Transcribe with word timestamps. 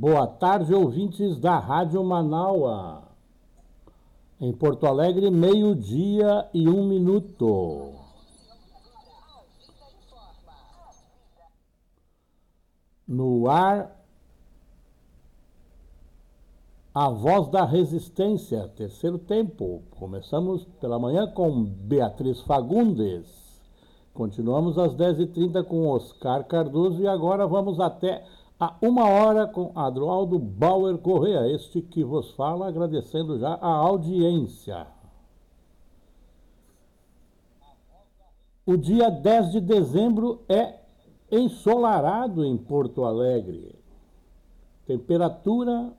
boa 0.00 0.26
tarde, 0.26 0.72
ouvintes 0.72 1.38
da 1.38 1.58
Rádio 1.58 2.02
Manaua. 2.02 3.02
Em 4.40 4.50
Porto 4.50 4.86
Alegre, 4.86 5.30
meio-dia 5.30 6.48
e 6.54 6.66
um 6.70 6.86
minuto. 6.88 7.92
No 13.06 13.50
ar, 13.50 13.94
a 16.94 17.10
voz 17.10 17.48
da 17.48 17.66
resistência, 17.66 18.68
terceiro 18.68 19.18
tempo. 19.18 19.82
Começamos 19.98 20.64
pela 20.80 20.98
manhã 20.98 21.26
com 21.26 21.62
Beatriz 21.62 22.40
Fagundes. 22.40 23.26
Continuamos 24.14 24.78
às 24.78 24.94
10h30 24.94 25.62
com 25.64 25.88
Oscar 25.88 26.44
Cardoso 26.44 27.02
e 27.02 27.06
agora 27.06 27.46
vamos 27.46 27.78
até 27.78 28.24
a 28.60 28.76
uma 28.82 29.08
hora 29.08 29.46
com 29.46 29.72
Adroaldo 29.74 30.38
Bauer 30.38 30.98
Correa, 30.98 31.50
este 31.50 31.80
que 31.80 32.04
vos 32.04 32.32
fala, 32.32 32.68
agradecendo 32.68 33.38
já 33.38 33.54
a 33.54 33.68
audiência. 33.68 34.86
O 38.66 38.76
dia 38.76 39.08
10 39.08 39.52
de 39.52 39.60
dezembro 39.62 40.42
é 40.46 40.78
ensolarado 41.32 42.44
em 42.44 42.58
Porto 42.58 43.04
Alegre. 43.04 43.74
Temperatura 44.86 45.92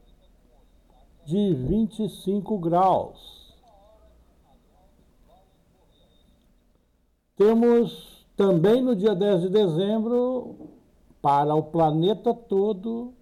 de 1.26 1.56
25 1.56 2.60
graus. 2.60 3.56
Temos 7.36 8.24
também 8.38 8.84
no 8.84 8.96
dia 8.96 9.16
10 9.16 9.42
de 9.42 9.50
dezembro, 9.50 10.71
para 11.22 11.54
o 11.54 11.64
planeta 11.64 12.34
todo, 12.34 13.14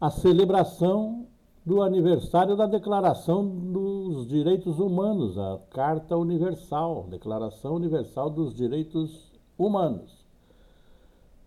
a 0.00 0.10
celebração 0.10 1.26
do 1.64 1.82
aniversário 1.82 2.56
da 2.56 2.66
Declaração 2.66 3.44
dos 3.44 4.28
Direitos 4.28 4.78
Humanos, 4.78 5.36
a 5.36 5.58
Carta 5.70 6.16
Universal, 6.16 7.06
Declaração 7.10 7.74
Universal 7.74 8.30
dos 8.30 8.54
Direitos 8.54 9.32
Humanos. 9.58 10.24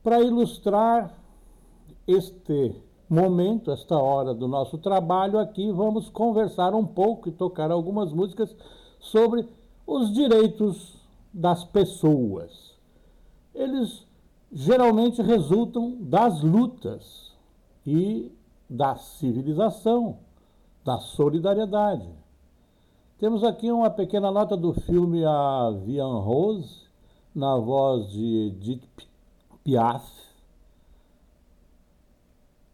Para 0.04 0.22
ilustrar 0.22 1.18
este 2.06 2.76
momento, 3.10 3.72
esta 3.72 3.98
hora 3.98 4.34
do 4.34 4.48
nosso 4.48 4.78
trabalho 4.78 5.40
aqui, 5.40 5.72
vamos 5.72 6.10
conversar 6.10 6.76
um 6.76 6.86
pouco 6.86 7.30
e 7.30 7.32
tocar 7.32 7.72
algumas 7.72 8.12
músicas 8.12 8.56
sobre 9.00 9.48
os 9.88 10.14
direitos 10.14 10.98
das 11.34 11.64
pessoas. 11.64 12.76
Eles 13.56 14.06
geralmente 14.52 15.22
resultam 15.22 15.98
das 16.02 16.42
lutas 16.42 17.34
e 17.86 18.32
da 18.70 18.96
civilização, 18.96 20.18
da 20.84 20.98
solidariedade. 21.00 22.10
Temos 23.18 23.44
aqui 23.44 23.72
uma 23.72 23.90
pequena 23.90 24.32
nota 24.32 24.56
do 24.56 24.74
filme 24.74 25.26
A 25.26 25.72
Vian 25.84 26.20
Rose, 26.20 26.88
na 27.36 27.58
voz 27.58 28.10
de 28.10 28.48
Edith 28.48 29.08
Piaf, 29.64 30.30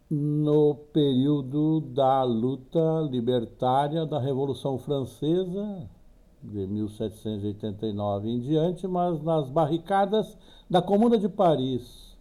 no 0.10 0.76
período 0.94 1.82
da 1.82 2.24
luta 2.24 3.02
libertária 3.10 4.06
da 4.06 4.20
Revolução 4.20 4.78
Francesa, 4.78 5.90
de 6.44 6.68
1789 6.68 8.30
em 8.30 8.40
diante, 8.40 8.88
mas 8.88 9.22
nas 9.22 9.50
barricadas 9.50 10.38
da 10.70 10.82
Comuna 10.82 11.18
de 11.18 11.30
Paris. 11.30 12.16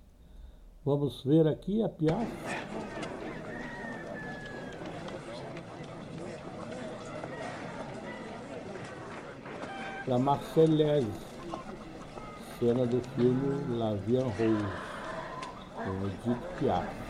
Vamos 0.84 1.22
ver 1.24 1.46
aqui 1.48 1.82
a 1.82 1.88
piada. 1.88 2.26
La 10.06 10.18
Marseillaise, 10.18 11.08
cena 12.58 12.86
do 12.86 13.00
filme 13.16 13.78
La 13.78 13.94
Vie 13.94 14.18
en 14.18 14.24
Rose, 14.24 14.66
com 15.76 16.06
Edith 16.06 16.42
Piaf. 16.58 17.03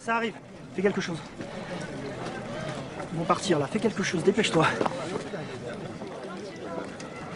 Ça 0.00 0.16
arrive. 0.16 0.34
Fais 0.74 0.82
quelque 0.82 1.00
chose. 1.00 1.18
Ils 3.12 3.18
vont 3.18 3.24
partir 3.24 3.58
là, 3.58 3.66
fais 3.66 3.78
quelque 3.78 4.02
chose, 4.02 4.24
dépêche-toi. 4.24 4.66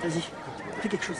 Vas-y, 0.02 0.22
fais 0.80 0.88
quelque 0.88 1.04
chose. 1.04 1.18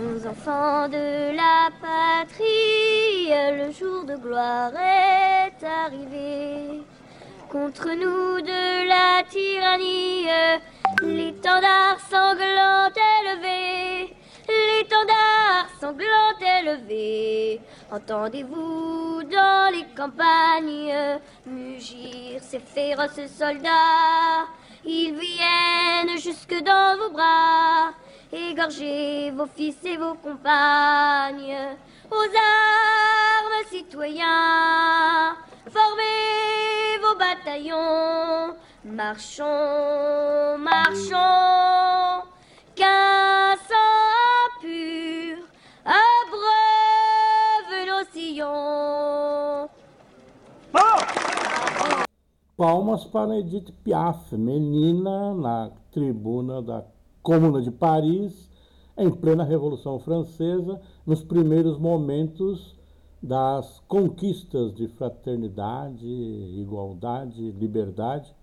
Aux 0.00 0.26
enfants 0.26 0.88
de 0.88 1.36
la 1.36 1.70
patrie, 1.80 3.28
le 3.58 3.72
jour 3.72 4.04
de 4.04 4.16
gloire 4.16 4.72
est 4.76 5.64
arrivé. 5.64 6.82
Contre 7.50 7.88
nous 7.90 8.40
de 8.40 8.88
la 8.88 9.22
tyrannie, 9.28 10.26
l'étendard 11.02 11.98
sanglant 12.10 12.90
Entendez-vous 17.92 19.22
dans 19.24 19.72
les 19.72 19.86
campagnes 19.96 21.20
mugir 21.46 22.40
ces 22.42 22.58
féroces 22.58 23.30
soldats. 23.38 24.46
Ils 24.84 25.14
viennent 25.14 26.18
jusque 26.18 26.54
dans 26.62 26.96
vos 26.98 27.10
bras, 27.10 27.92
égorger 28.32 29.30
vos 29.30 29.46
fils 29.46 29.76
et 29.84 29.96
vos 29.96 30.14
compagnes. 30.14 31.56
Aux 32.10 32.16
armes, 32.16 33.64
citoyens, 33.70 35.36
formez 35.70 36.98
vos 37.02 37.16
bataillons, 37.18 38.54
marchons, 38.84 40.58
marchons, 40.58 41.33
Palmas 52.56 53.04
para 53.04 53.38
Edith 53.38 53.72
Piaf, 53.82 54.36
menina 54.36 55.34
na 55.34 55.70
tribuna 55.90 56.62
da 56.62 56.84
Comuna 57.22 57.60
de 57.60 57.70
Paris, 57.70 58.48
em 58.96 59.10
plena 59.10 59.42
Revolução 59.42 59.98
Francesa, 59.98 60.80
nos 61.04 61.24
primeiros 61.24 61.78
momentos 61.78 62.76
das 63.22 63.82
conquistas 63.88 64.74
de 64.74 64.86
fraternidade, 64.86 66.06
igualdade, 66.06 67.50
liberdade, 67.52 68.34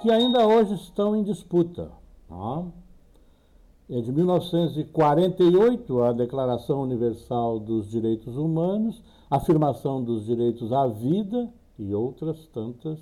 que 0.00 0.10
ainda 0.10 0.46
hoje 0.46 0.74
estão 0.74 1.14
em 1.14 1.22
disputa. 1.22 1.92
Tá? 2.28 2.64
É 3.94 4.00
de 4.00 4.10
1948 4.10 6.02
a 6.02 6.12
Declaração 6.14 6.80
Universal 6.80 7.60
dos 7.60 7.90
Direitos 7.90 8.38
Humanos, 8.38 9.02
afirmação 9.30 10.02
dos 10.02 10.24
direitos 10.24 10.72
à 10.72 10.86
vida 10.86 11.52
e 11.78 11.94
outras 11.94 12.46
tantas 12.46 12.98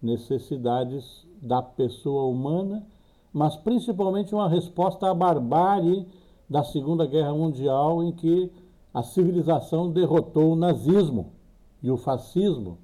necessidades 0.00 1.26
da 1.42 1.60
pessoa 1.60 2.24
humana, 2.24 2.86
mas 3.34 3.54
principalmente 3.56 4.34
uma 4.34 4.48
resposta 4.48 5.10
à 5.10 5.14
barbárie 5.14 6.06
da 6.48 6.64
Segunda 6.64 7.04
Guerra 7.04 7.34
Mundial, 7.34 8.02
em 8.02 8.10
que 8.10 8.50
a 8.94 9.02
civilização 9.02 9.90
derrotou 9.90 10.52
o 10.52 10.56
nazismo 10.56 11.34
e 11.82 11.90
o 11.90 11.98
fascismo. 11.98 12.78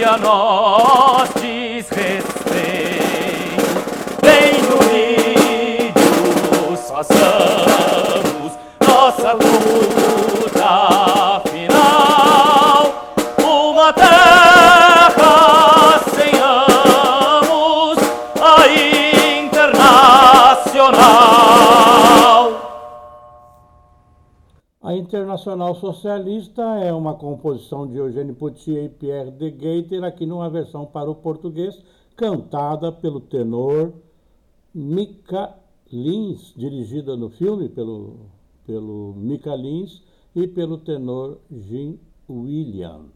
tudo 0.00 1.09
Internacional 25.40 25.74
Socialista 25.74 26.62
é 26.80 26.92
uma 26.92 27.14
composição 27.14 27.86
de 27.86 27.96
Eugênio 27.96 28.34
Potier 28.34 28.84
e 28.84 28.88
Pierre 28.90 29.30
de 29.30 29.50
Gaiter, 29.50 30.04
aqui 30.04 30.26
numa 30.26 30.50
versão 30.50 30.84
para 30.84 31.10
o 31.10 31.14
português, 31.14 31.82
cantada 32.14 32.92
pelo 32.92 33.20
tenor 33.20 33.94
Mika 34.74 35.56
Lins, 35.90 36.52
dirigida 36.54 37.16
no 37.16 37.30
filme 37.30 37.70
pelo, 37.70 38.18
pelo 38.66 39.14
Mika 39.16 39.56
Lins 39.56 40.02
e 40.36 40.46
pelo 40.46 40.76
tenor 40.76 41.38
Jim 41.50 41.98
William. 42.28 43.06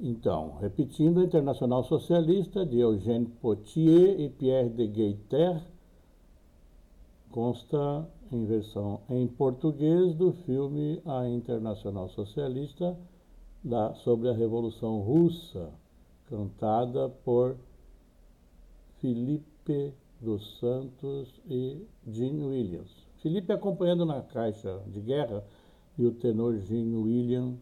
Então, 0.00 0.56
repetindo, 0.60 1.22
Internacional 1.22 1.84
Socialista 1.84 2.66
de 2.66 2.80
Eugène 2.80 3.26
Potier 3.40 4.18
e 4.18 4.28
Pierre 4.28 4.70
de 4.70 4.88
Gaiter 4.88 5.62
consta 7.30 8.08
em 8.32 8.44
versão 8.44 9.00
em 9.08 9.26
português 9.26 10.14
do 10.14 10.32
filme 10.32 11.00
A 11.04 11.28
Internacional 11.28 12.08
Socialista 12.08 12.96
da, 13.62 13.94
sobre 13.94 14.28
a 14.28 14.32
Revolução 14.32 15.00
Russa, 15.00 15.70
cantada 16.28 17.08
por 17.24 17.56
Felipe 19.00 19.92
dos 20.20 20.58
Santos 20.58 21.40
e 21.48 21.84
Gene 22.06 22.44
Williams. 22.44 22.90
Felipe 23.18 23.52
acompanhando 23.52 24.04
na 24.04 24.22
caixa 24.22 24.80
de 24.86 25.00
guerra 25.00 25.44
e 25.98 26.04
o 26.04 26.12
tenor 26.12 26.58
Gene 26.58 26.96
William 26.96 27.54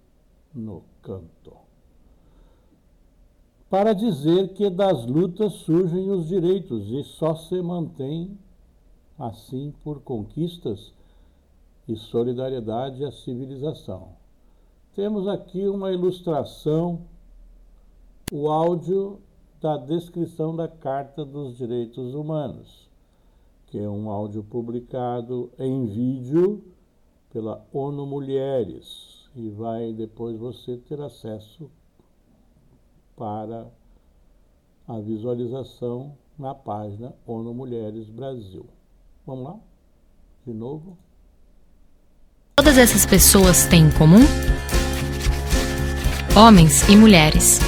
no 0.55 0.83
canto 1.03 1.65
para 3.75 3.93
dizer 3.93 4.51
que 4.55 4.71
das 4.71 5.05
lutas 5.05 5.53
surgem 5.55 6.09
os 6.09 6.29
direitos 6.29 6.89
e 6.93 7.03
só 7.03 7.35
se 7.35 7.61
mantém 7.61 8.39
assim 9.19 9.73
por 9.83 10.01
conquistas 10.01 10.93
e 11.87 11.97
solidariedade 11.97 13.05
à 13.05 13.13
civilização. 13.13 14.09
Temos 14.95 15.27
aqui 15.27 15.67
uma 15.69 15.93
ilustração, 15.93 17.03
o 18.33 18.49
áudio 18.49 19.21
da 19.61 19.77
descrição 19.77 20.55
da 20.55 20.69
Carta 20.69 21.25
dos 21.25 21.57
Direitos 21.57 22.15
Humanos, 22.15 22.89
que 23.67 23.79
é 23.79 23.89
um 23.89 24.09
áudio 24.11 24.45
publicado 24.45 25.51
em 25.59 25.87
vídeo 25.87 26.63
pela 27.31 27.65
ONU 27.73 28.07
Mulheres 28.07 29.29
e 29.35 29.49
vai 29.51 29.93
depois 29.93 30.39
você 30.39 30.77
ter 30.77 31.01
acesso 31.01 31.69
para 33.17 33.67
a 34.87 35.01
visualização 35.01 36.17
na 36.39 36.55
página 36.55 37.15
ONU 37.27 37.53
Mulheres 37.53 38.09
Brasil. 38.09 38.67
Vamos 39.27 39.45
lá? 39.45 39.55
De 40.47 40.53
novo. 40.53 40.99
Todas 42.57 42.77
essas 42.77 43.07
pessoas 43.07 43.65
têm 43.65 43.87
em 43.87 43.91
comum? 43.91 44.21
Homens 46.37 46.87
e 46.91 46.97
mulheres, 46.97 47.59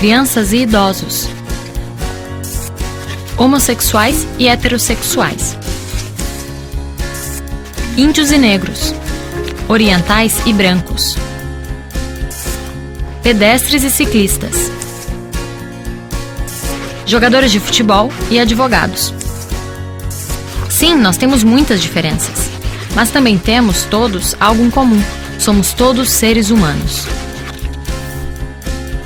crianças 0.00 0.52
e 0.52 0.62
idosos, 0.62 1.28
homossexuais 3.38 4.26
e 4.38 4.48
heterossexuais, 4.48 5.56
índios 7.96 8.32
e 8.32 8.38
negros, 8.38 8.92
orientais 9.68 10.44
e 10.44 10.52
brancos, 10.52 11.16
pedestres 13.22 13.84
e 13.84 13.90
ciclistas, 13.90 14.72
jogadores 17.04 17.52
de 17.52 17.60
futebol 17.60 18.10
e 18.30 18.40
advogados. 18.40 19.25
Sim, 20.76 20.96
nós 20.96 21.16
temos 21.16 21.42
muitas 21.42 21.80
diferenças, 21.80 22.50
mas 22.94 23.08
também 23.08 23.38
temos 23.38 23.84
todos 23.84 24.36
algo 24.38 24.62
em 24.62 24.68
comum. 24.68 25.02
Somos 25.38 25.72
todos 25.72 26.10
seres 26.10 26.50
humanos. 26.50 27.06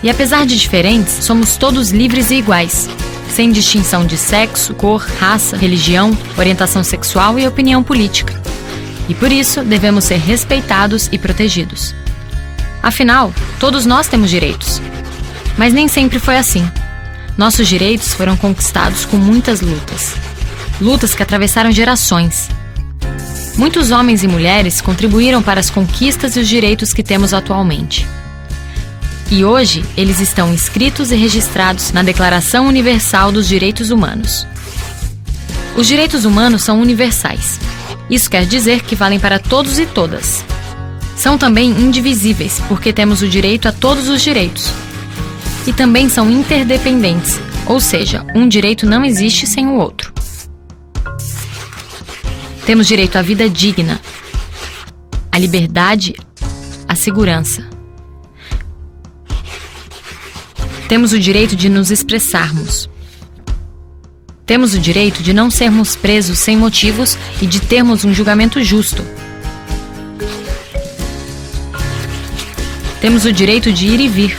E 0.02 0.10
apesar 0.10 0.44
de 0.44 0.58
diferentes, 0.58 1.12
somos 1.24 1.56
todos 1.56 1.92
livres 1.92 2.32
e 2.32 2.38
iguais, 2.38 2.90
sem 3.32 3.52
distinção 3.52 4.04
de 4.04 4.16
sexo, 4.16 4.74
cor, 4.74 5.06
raça, 5.20 5.56
religião, 5.56 6.10
orientação 6.36 6.82
sexual 6.82 7.38
e 7.38 7.46
opinião 7.46 7.84
política. 7.84 8.34
E 9.08 9.14
por 9.14 9.30
isso 9.30 9.62
devemos 9.62 10.02
ser 10.02 10.18
respeitados 10.18 11.08
e 11.12 11.18
protegidos. 11.18 11.94
Afinal, 12.82 13.32
todos 13.60 13.86
nós 13.86 14.08
temos 14.08 14.28
direitos. 14.28 14.82
Mas 15.56 15.72
nem 15.72 15.86
sempre 15.86 16.18
foi 16.18 16.36
assim. 16.36 16.68
Nossos 17.38 17.68
direitos 17.68 18.12
foram 18.12 18.36
conquistados 18.36 19.04
com 19.04 19.16
muitas 19.16 19.60
lutas. 19.60 20.16
Lutas 20.80 21.14
que 21.14 21.22
atravessaram 21.22 21.70
gerações. 21.70 22.48
Muitos 23.56 23.90
homens 23.90 24.24
e 24.24 24.28
mulheres 24.28 24.80
contribuíram 24.80 25.42
para 25.42 25.60
as 25.60 25.68
conquistas 25.68 26.36
e 26.36 26.40
os 26.40 26.48
direitos 26.48 26.94
que 26.94 27.02
temos 27.02 27.34
atualmente. 27.34 28.06
E 29.30 29.44
hoje 29.44 29.84
eles 29.96 30.18
estão 30.20 30.52
inscritos 30.52 31.12
e 31.12 31.16
registrados 31.16 31.92
na 31.92 32.02
Declaração 32.02 32.66
Universal 32.66 33.30
dos 33.30 33.46
Direitos 33.46 33.90
Humanos. 33.90 34.46
Os 35.76 35.86
direitos 35.86 36.24
humanos 36.24 36.62
são 36.62 36.80
universais. 36.80 37.60
Isso 38.08 38.30
quer 38.30 38.46
dizer 38.46 38.82
que 38.82 38.96
valem 38.96 39.20
para 39.20 39.38
todos 39.38 39.78
e 39.78 39.84
todas. 39.84 40.42
São 41.14 41.36
também 41.36 41.70
indivisíveis, 41.70 42.60
porque 42.66 42.92
temos 42.92 43.20
o 43.20 43.28
direito 43.28 43.68
a 43.68 43.72
todos 43.72 44.08
os 44.08 44.22
direitos. 44.22 44.72
E 45.66 45.72
também 45.72 46.08
são 46.08 46.30
interdependentes, 46.30 47.38
ou 47.66 47.78
seja, 47.78 48.24
um 48.34 48.48
direito 48.48 48.86
não 48.86 49.04
existe 49.04 49.46
sem 49.46 49.66
o 49.66 49.74
outro. 49.74 50.19
Temos 52.66 52.86
direito 52.86 53.16
à 53.16 53.22
vida 53.22 53.48
digna, 53.48 54.00
à 55.32 55.38
liberdade, 55.38 56.14
à 56.86 56.94
segurança. 56.94 57.68
Temos 60.88 61.12
o 61.12 61.18
direito 61.18 61.54
de 61.54 61.68
nos 61.68 61.90
expressarmos. 61.90 62.90
Temos 64.44 64.74
o 64.74 64.78
direito 64.80 65.22
de 65.22 65.32
não 65.32 65.48
sermos 65.48 65.94
presos 65.94 66.40
sem 66.40 66.56
motivos 66.56 67.16
e 67.40 67.46
de 67.46 67.60
termos 67.60 68.04
um 68.04 68.12
julgamento 68.12 68.62
justo. 68.64 69.04
Temos 73.00 73.24
o 73.24 73.32
direito 73.32 73.72
de 73.72 73.86
ir 73.86 74.00
e 74.00 74.08
vir. 74.08 74.36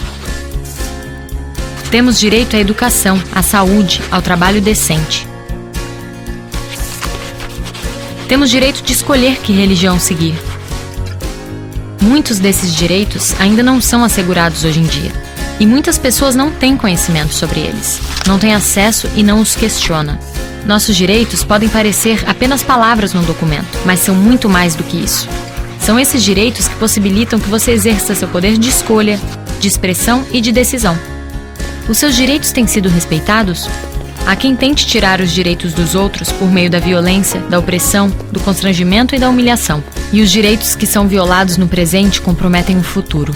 Temos 1.90 2.20
direito 2.20 2.56
à 2.56 2.60
educação, 2.60 3.22
à 3.34 3.42
saúde, 3.42 4.02
ao 4.12 4.22
trabalho 4.22 4.62
decente. 4.62 5.31
Temos 8.32 8.50
direito 8.50 8.82
de 8.82 8.94
escolher 8.94 9.42
que 9.42 9.52
religião 9.52 10.00
seguir. 10.00 10.34
Muitos 12.02 12.40
desses 12.40 12.74
direitos 12.74 13.36
ainda 13.42 13.62
não 13.62 13.82
são 13.82 14.06
assegurados 14.06 14.64
hoje 14.64 14.80
em 14.80 14.86
dia. 14.86 15.12
E 15.60 15.66
muitas 15.66 15.98
pessoas 15.98 16.34
não 16.34 16.50
têm 16.50 16.78
conhecimento 16.78 17.34
sobre 17.34 17.60
eles, 17.60 18.00
não 18.26 18.40
têm 18.40 18.56
acesso 18.56 19.10
e 19.18 19.22
não 19.22 19.42
os 19.42 19.54
questiona. 19.54 20.18
Nossos 20.66 20.96
direitos 20.96 21.44
podem 21.44 21.68
parecer 21.68 22.24
apenas 22.26 22.64
palavras 22.64 23.14
num 23.14 23.22
documento, 23.22 23.78
mas 23.86 24.00
são 24.00 24.16
muito 24.16 24.48
mais 24.48 24.76
do 24.76 24.84
que 24.86 24.96
isso. 24.96 25.28
São 25.82 26.00
esses 26.00 26.24
direitos 26.24 26.70
que 26.70 26.76
possibilitam 26.76 27.38
que 27.38 27.50
você 27.50 27.72
exerça 27.72 28.16
seu 28.16 28.30
poder 28.30 28.58
de 28.58 28.70
escolha, 28.70 29.20
de 29.60 29.68
expressão 29.68 30.26
e 30.32 30.40
de 30.40 30.54
decisão. 30.54 30.98
Os 31.90 31.98
seus 31.98 32.16
direitos 32.16 32.54
têm 32.54 32.66
sido 32.66 32.88
respeitados? 32.88 33.68
Há 34.26 34.36
quem 34.36 34.56
tente 34.56 34.86
tirar 34.86 35.20
os 35.20 35.32
direitos 35.32 35.74
dos 35.74 35.96
outros 35.96 36.32
por 36.32 36.50
meio 36.50 36.70
da 36.70 36.80
violência, 36.80 37.40
da 37.42 37.60
opressão, 37.60 38.10
do 38.32 38.40
constrangimento 38.40 39.16
e 39.16 39.20
da 39.20 39.30
humilhação. 39.30 39.84
E 40.14 40.22
os 40.22 40.32
direitos 40.32 40.76
que 40.76 40.86
são 40.86 41.08
violados 41.08 41.58
no 41.58 41.68
presente 41.68 42.22
comprometem 42.22 42.78
o 42.78 42.84
futuro 42.84 43.34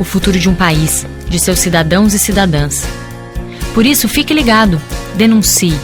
o 0.00 0.04
futuro 0.04 0.38
de 0.38 0.48
um 0.48 0.54
país, 0.54 1.06
de 1.28 1.38
seus 1.38 1.58
cidadãos 1.58 2.14
e 2.14 2.18
cidadãs. 2.18 2.84
Por 3.74 3.84
isso, 3.84 4.08
fique 4.08 4.32
ligado, 4.32 4.80
denuncie, 5.14 5.78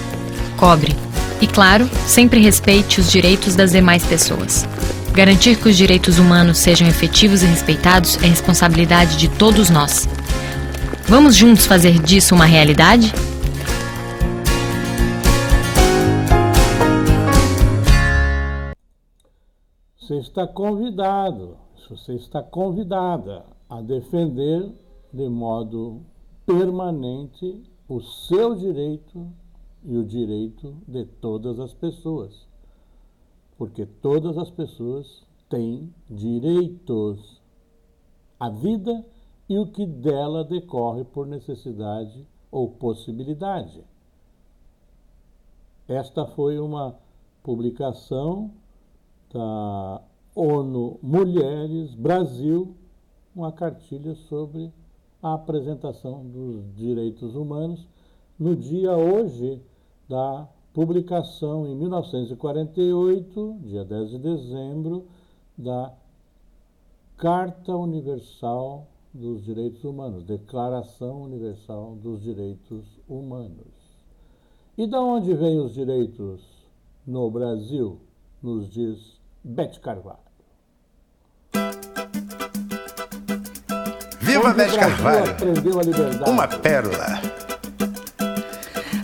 cobre 0.56 0.96
e, 1.38 1.46
claro, 1.46 1.88
sempre 2.06 2.40
respeite 2.40 2.98
os 2.98 3.12
direitos 3.12 3.54
das 3.54 3.72
demais 3.72 4.02
pessoas. 4.04 4.66
Garantir 5.12 5.56
que 5.56 5.68
os 5.68 5.76
direitos 5.76 6.18
humanos 6.18 6.56
sejam 6.56 6.88
efetivos 6.88 7.42
e 7.42 7.46
respeitados 7.46 8.18
é 8.22 8.26
responsabilidade 8.26 9.18
de 9.18 9.28
todos 9.28 9.68
nós. 9.68 10.08
Vamos 11.06 11.36
juntos 11.36 11.66
fazer 11.66 11.98
disso 11.98 12.34
uma 12.34 12.46
realidade? 12.46 13.12
Você 20.06 20.18
está 20.18 20.46
convidado, 20.46 21.56
você 21.88 22.14
está 22.14 22.40
convidada 22.40 23.44
a 23.68 23.82
defender 23.82 24.72
de 25.12 25.28
modo 25.28 26.00
permanente 26.46 27.64
o 27.88 28.00
seu 28.00 28.54
direito 28.54 29.26
e 29.82 29.96
o 29.96 30.04
direito 30.04 30.76
de 30.86 31.06
todas 31.06 31.58
as 31.58 31.74
pessoas. 31.74 32.46
Porque 33.58 33.84
todas 33.84 34.38
as 34.38 34.48
pessoas 34.48 35.26
têm 35.50 35.92
direitos 36.08 37.42
à 38.38 38.48
vida 38.48 39.04
e 39.48 39.58
o 39.58 39.66
que 39.66 39.84
dela 39.84 40.44
decorre 40.44 41.02
por 41.02 41.26
necessidade 41.26 42.24
ou 42.48 42.70
possibilidade. 42.70 43.82
Esta 45.88 46.24
foi 46.26 46.60
uma 46.60 46.96
publicação 47.42 48.52
da 49.32 50.02
ONU 50.34 50.98
Mulheres 51.02 51.94
Brasil, 51.94 52.74
uma 53.34 53.52
cartilha 53.52 54.14
sobre 54.14 54.72
a 55.22 55.34
apresentação 55.34 56.24
dos 56.24 56.74
direitos 56.74 57.34
humanos 57.34 57.86
no 58.38 58.54
dia 58.54 58.96
hoje 58.96 59.60
da 60.08 60.46
publicação 60.72 61.66
em 61.66 61.74
1948, 61.74 63.58
dia 63.62 63.84
10 63.84 64.10
de 64.10 64.18
dezembro, 64.18 65.06
da 65.56 65.92
Carta 67.16 67.74
Universal 67.74 68.86
dos 69.12 69.42
Direitos 69.42 69.82
Humanos, 69.84 70.24
Declaração 70.24 71.22
Universal 71.22 71.96
dos 72.02 72.20
Direitos 72.20 72.84
Humanos. 73.08 73.74
E 74.76 74.86
de 74.86 74.96
onde 74.96 75.32
vêm 75.32 75.58
os 75.58 75.72
direitos 75.72 76.42
no 77.06 77.30
Brasil? 77.30 77.98
Nos 78.42 78.68
diz 78.68 79.15
Bete 79.48 79.78
Carvalho. 79.78 80.18
Viva 84.20 84.52
Bete 84.52 84.76
Carvalho! 84.76 85.36
Uma 86.26 86.48
pérola. 86.48 87.20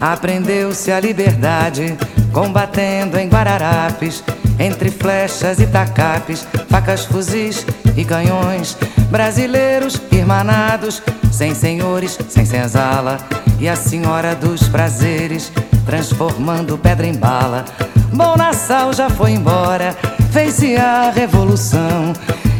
Aprendeu-se 0.01 0.91
a 0.91 0.99
liberdade, 0.99 1.97
combatendo 2.35 3.17
em 3.19 3.29
Guararapes, 3.29 4.25
entre 4.59 4.91
flechas 4.91 5.61
e 5.61 5.67
tacapes, 5.69 6.43
facas, 6.69 7.05
fuzis 7.05 7.65
e 7.97 8.05
canhões. 8.05 8.77
Brasileiros 9.13 10.03
irmanados, 10.11 11.01
sem 11.31 11.55
senhores, 11.55 12.19
sem 12.29 12.45
senzala, 12.45 13.19
e 13.61 13.69
a 13.69 13.77
senhora 13.77 14.35
dos 14.35 14.67
prazeres, 14.67 15.53
transformando 15.85 16.79
pedra 16.79 17.07
em 17.07 17.15
bala. 17.15 17.65
Bom 18.12 18.37
Nassau 18.37 18.93
já 18.93 19.09
foi 19.09 19.33
embora, 19.33 19.97
fez-se 20.31 20.77
a 20.77 21.11
revolução. 21.15 22.12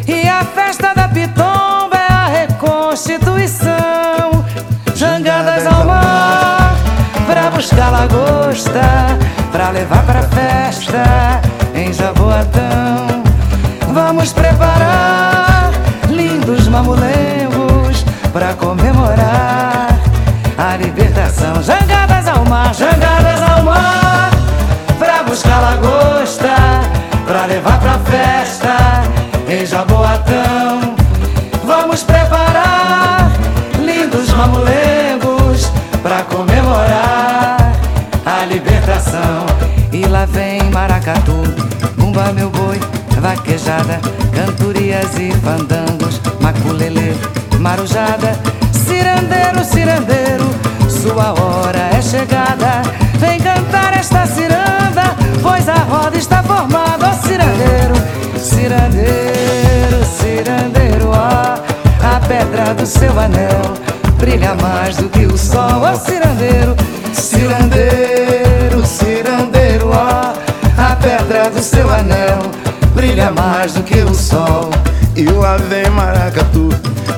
E 0.07 0.29
a 0.29 0.45
festa 0.45 0.93
da 0.95 1.09
Pitomba 1.09 1.97
é 1.97 2.13
a 2.13 2.27
reconstituição. 2.27 4.45
Jangadas 4.95 5.67
ao 5.67 5.85
mar, 5.85 6.75
pra 7.27 7.51
buscar 7.51 7.91
lagosta, 7.91 8.81
pra 9.51 9.71
levar 9.71 10.05
pra 10.05 10.23
festa 10.23 11.41
em 11.75 11.93
Jaboatão. 11.93 13.23
Vamos 13.93 14.33
preparar 14.33 15.73
lindos 16.09 16.69
mamulengos 16.69 18.05
pra 18.33 18.55
comemorar 18.55 19.72
Vaquejada, 43.63 44.01
cantorias 44.35 45.19
e 45.19 45.31
fandangos 45.41 46.21
Maculelê, 46.41 47.15
marujada 47.61 48.37
Cirandeiro, 48.73 49.65
cirandeiro, 49.65 50.51
sua 50.91 51.33
hora 51.41 51.79
é 51.97 52.03
chegada 52.03 52.83
Vem 53.19 53.39
cantar 53.41 53.97
esta 53.97 54.27
ciranda 54.27 55.15
Pois 55.41 55.69
a 55.69 55.77
roda 55.77 56.17
está 56.17 56.43
formada, 56.43 57.09
ó 57.09 57.27
cirandeiro, 57.27 57.95
cirandeiro, 58.37 60.05
cirandeiro, 60.19 61.11
ó 61.11 61.55
A 62.05 62.21
pedra 62.27 62.75
do 62.75 62.85
seu 62.85 63.19
anel 63.19 63.63
brilha 64.19 64.55
mais 64.55 64.97
do 64.97 65.09
que 65.09 65.27
o 65.27 65.39
sol, 65.39 65.83
ó 65.83 65.95
cirandeiro, 65.95 66.75
cirandeiro, 67.13 67.13
cirandeiro, 67.15 68.12
lá 75.53 75.57
vem 75.57 75.91
maracatu, 75.91 76.69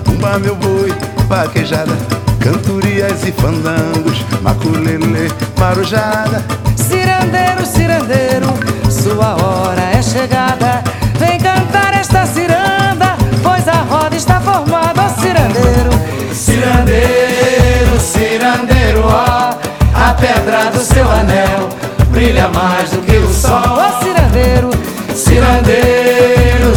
tumba 0.04 0.38
meu 0.38 0.56
boi, 0.56 0.92
vaquejada, 1.28 1.92
cantorias 2.40 3.22
e 3.24 3.32
fandangos, 3.32 4.24
maculele, 4.42 5.30
marujada. 5.58 6.44
Cirandeiro, 6.76 7.64
cirandeiro, 7.64 8.46
sua 8.90 9.36
hora 9.36 9.82
é 9.96 10.02
chegada. 10.02 10.82
Vem 11.18 11.38
cantar 11.38 11.94
esta 11.94 12.26
ciranda, 12.26 13.16
pois 13.42 13.68
a 13.68 13.82
roda 13.82 14.16
está 14.16 14.40
formada, 14.40 15.02
ó 15.02 15.08
cirandeiro. 15.20 15.90
Cirandeiro, 16.34 18.00
cirandeiro, 18.00 19.04
ó, 19.04 19.54
a 19.94 20.14
pedra 20.14 20.70
do 20.72 20.80
seu 20.80 21.08
anel 21.08 21.68
brilha 22.10 22.48
mais 22.48 22.90
do 22.90 22.98
que 23.02 23.16
o 23.16 23.32
sol, 23.32 23.52
ó 23.52 24.02
cirandeiro. 24.02 24.70
Cirandeiro, 25.14 26.03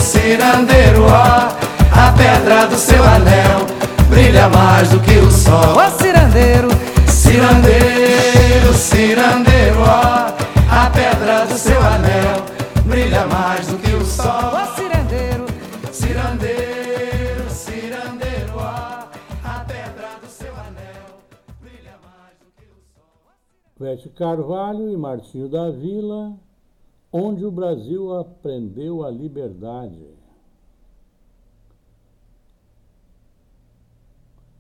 cirandeiro, 0.08 1.04
ó, 1.04 1.50
a 1.92 2.12
pedra 2.14 2.66
do 2.68 2.78
seu 2.78 3.04
anel 3.04 3.66
brilha 4.10 4.48
mais 4.48 4.90
do 4.90 5.00
que 5.02 5.18
o 5.18 5.30
sol. 5.30 5.76
Ó 5.76 5.90
cirandeiro, 6.02 6.70
cirandeiro, 7.10 8.74
cirandeiro, 8.74 9.82
ó, 9.82 10.28
a 10.72 10.90
pedra 10.92 11.46
do 11.46 11.58
seu 11.58 11.80
anel 11.80 12.46
brilha 12.86 13.26
mais 13.28 13.68
do 13.68 13.78
que 13.78 13.94
o 13.96 14.06
sol. 14.06 14.54
Ó 14.54 14.66
cirandeiro, 14.76 15.46
cirandeiro, 15.92 17.50
cirandeiro, 17.50 18.54
ó, 18.56 19.08
a 19.44 19.60
pedra 19.68 20.10
do 20.22 20.30
seu 20.30 20.54
anel 20.54 21.20
brilha 21.62 21.96
mais 22.02 22.38
do 22.40 22.48
que 22.56 22.64
o 22.64 22.80
sol. 22.96 23.34
Vete 23.78 24.08
Carvalho 24.18 24.90
e 24.90 24.96
Martinho 24.96 25.50
da 25.50 25.70
Vila 25.70 26.47
onde 27.18 27.44
o 27.44 27.52
Brasil 27.52 28.14
aprendeu 28.16 29.04
a 29.04 29.10
liberdade. 29.10 30.08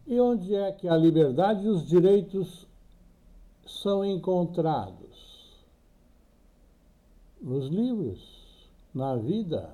E 0.08 0.20
onde 0.20 0.56
é 0.56 0.72
que 0.72 0.88
a 0.88 0.98
liberdade 0.98 1.66
e 1.66 1.70
os 1.70 1.86
direitos 1.86 2.66
são 3.66 4.04
encontrados? 4.04 5.68
Nos 7.40 7.68
livros, 7.68 8.68
na 8.94 9.16
vida. 9.16 9.70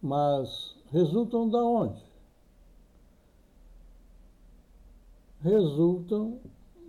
Mas 0.00 0.76
resultam 0.92 1.48
da 1.48 1.64
onde? 1.64 2.02
Resultam 5.40 6.38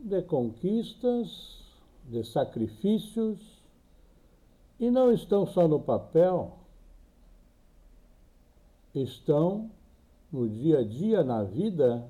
de 0.03 0.22
conquistas, 0.22 1.63
de 2.10 2.24
sacrifícios, 2.24 3.50
e 4.82 4.90
não 4.90 5.12
estão 5.14 5.46
só 5.46 5.68
no 5.68 5.80
papel, 5.80 6.58
estão 8.96 9.70
no 10.34 10.50
dia 10.50 10.80
a 10.80 10.84
dia, 10.84 11.24
na 11.24 11.44
vida. 11.44 12.10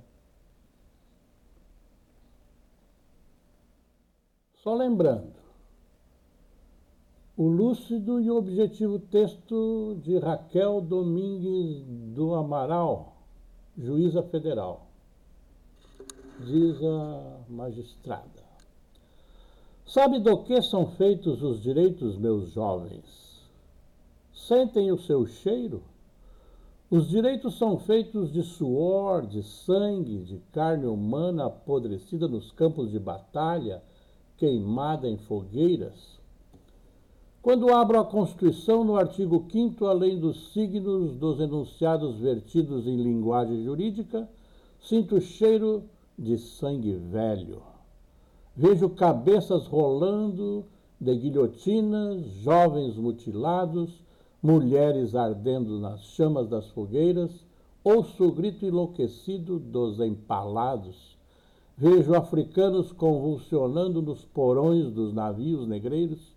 Só 4.64 4.74
lembrando, 4.74 5.34
o 7.36 7.46
lúcido 7.50 8.22
e 8.22 8.32
objetivo 8.32 9.00
texto 9.00 10.00
de 10.02 10.18
Raquel 10.18 10.80
Domingues 10.80 11.84
do 12.16 12.34
Amaral, 12.36 13.18
juíza 13.78 14.24
federal, 14.24 14.88
diz 16.40 16.82
a 16.82 17.42
magistrada. 17.50 18.41
Sabe 19.94 20.20
do 20.20 20.38
que 20.38 20.62
são 20.62 20.88
feitos 20.88 21.44
os 21.44 21.62
direitos, 21.62 22.18
meus 22.18 22.54
jovens? 22.54 23.04
Sentem 24.34 24.90
o 24.90 24.98
seu 24.98 25.28
cheiro? 25.28 25.84
Os 26.90 27.10
direitos 27.10 27.58
são 27.58 27.78
feitos 27.78 28.32
de 28.32 28.42
suor, 28.42 29.28
de 29.28 29.44
sangue, 29.44 30.20
de 30.20 30.38
carne 30.54 30.86
humana 30.86 31.48
apodrecida 31.48 32.26
nos 32.26 32.54
campos 32.54 32.90
de 32.90 33.00
batalha, 33.00 33.84
queimada 34.38 35.10
em 35.10 35.18
fogueiras. 35.18 36.18
Quando 37.42 37.74
abro 37.74 38.00
a 38.00 38.06
Constituição, 38.06 38.86
no 38.86 38.96
artigo 38.96 39.46
5, 39.52 39.86
além 39.88 40.18
dos 40.18 40.54
signos 40.54 41.18
dos 41.18 41.38
enunciados 41.42 42.16
vertidos 42.18 42.88
em 42.88 42.96
linguagem 42.96 43.62
jurídica, 43.66 44.26
sinto 44.80 45.18
o 45.18 45.22
cheiro 45.22 45.84
de 46.18 46.38
sangue 46.38 46.94
velho. 46.94 47.71
Vejo 48.56 48.90
cabeças 48.90 49.66
rolando 49.66 50.66
de 51.00 51.16
guilhotinas, 51.16 52.26
jovens 52.42 52.98
mutilados, 52.98 54.04
mulheres 54.44 55.16
ardendo 55.16 55.80
nas 55.80 56.02
chamas 56.02 56.50
das 56.50 56.68
fogueiras, 56.72 57.32
ouço 57.82 58.26
o 58.26 58.32
grito 58.32 58.66
enlouquecido 58.66 59.58
dos 59.58 60.02
empalados. 60.02 61.18
Vejo 61.78 62.14
africanos 62.14 62.92
convulsionando 62.92 64.02
nos 64.02 64.26
porões 64.26 64.92
dos 64.92 65.14
navios 65.14 65.66
negreiros, 65.66 66.36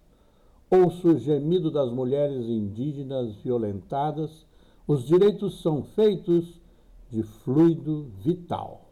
ouço 0.70 1.08
o 1.08 1.18
gemido 1.18 1.68
das 1.68 1.90
mulheres 1.90 2.46
indígenas 2.46 3.34
violentadas. 3.42 4.46
Os 4.86 5.04
direitos 5.04 5.60
são 5.60 5.82
feitos 5.82 6.60
de 7.10 7.24
fluido 7.24 8.06
vital. 8.20 8.83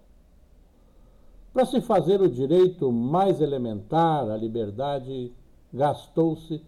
Para 1.52 1.66
se 1.66 1.80
fazer 1.82 2.20
o 2.22 2.30
direito 2.30 2.90
mais 2.90 3.40
elementar, 3.40 4.30
a 4.30 4.36
liberdade, 4.36 5.32
gastou-se 5.72 6.62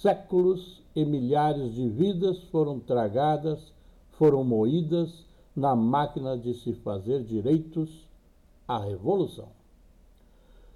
séculos 0.00 0.80
e 0.94 1.04
milhares 1.04 1.74
de 1.74 1.88
vidas 1.88 2.38
foram 2.44 2.78
tragadas, 2.78 3.72
foram 4.12 4.44
moídas 4.44 5.24
na 5.56 5.74
máquina 5.74 6.38
de 6.38 6.54
se 6.54 6.72
fazer 6.72 7.24
direitos, 7.24 8.08
a 8.66 8.78
revolução. 8.78 9.48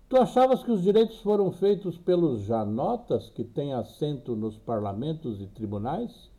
Tu 0.09 0.17
achavas 0.17 0.63
que 0.65 0.73
os 0.73 0.83
direitos 0.83 1.21
foram 1.21 1.53
feitos 1.53 1.97
pelos 1.97 2.43
janotas 2.43 3.31
que 3.31 3.45
têm 3.45 3.73
assento 3.73 4.35
nos 4.35 4.59
parlamentos 4.59 5.41
e 5.41 5.47
tribunais? 5.47 6.31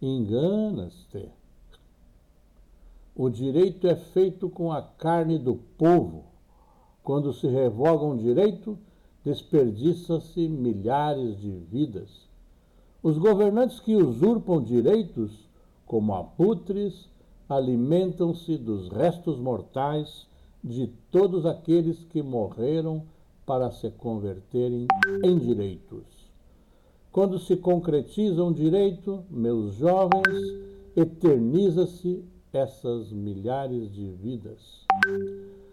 Enganas-te. 0.00 1.37
O 3.20 3.28
direito 3.28 3.88
é 3.88 3.96
feito 3.96 4.48
com 4.48 4.70
a 4.70 4.80
carne 4.80 5.40
do 5.40 5.56
povo. 5.56 6.26
Quando 7.02 7.32
se 7.32 7.48
revoga 7.48 8.04
um 8.04 8.16
direito, 8.16 8.78
desperdiça-se 9.24 10.46
milhares 10.46 11.36
de 11.40 11.50
vidas. 11.50 12.28
Os 13.02 13.18
governantes 13.18 13.80
que 13.80 13.96
usurpam 13.96 14.62
direitos, 14.62 15.50
como 15.84 16.14
abutres, 16.14 17.10
alimentam-se 17.48 18.56
dos 18.56 18.88
restos 18.88 19.36
mortais 19.40 20.28
de 20.62 20.86
todos 21.10 21.44
aqueles 21.44 22.04
que 22.04 22.22
morreram 22.22 23.02
para 23.44 23.72
se 23.72 23.90
converterem 23.90 24.86
em 25.24 25.36
direitos. 25.36 26.06
Quando 27.10 27.36
se 27.40 27.56
concretiza 27.56 28.44
um 28.44 28.52
direito, 28.52 29.24
meus 29.28 29.74
jovens, 29.74 30.38
eterniza-se 30.94 32.24
essas 32.52 33.10
milhares 33.10 33.92
de 33.92 34.08
vidas. 34.10 34.86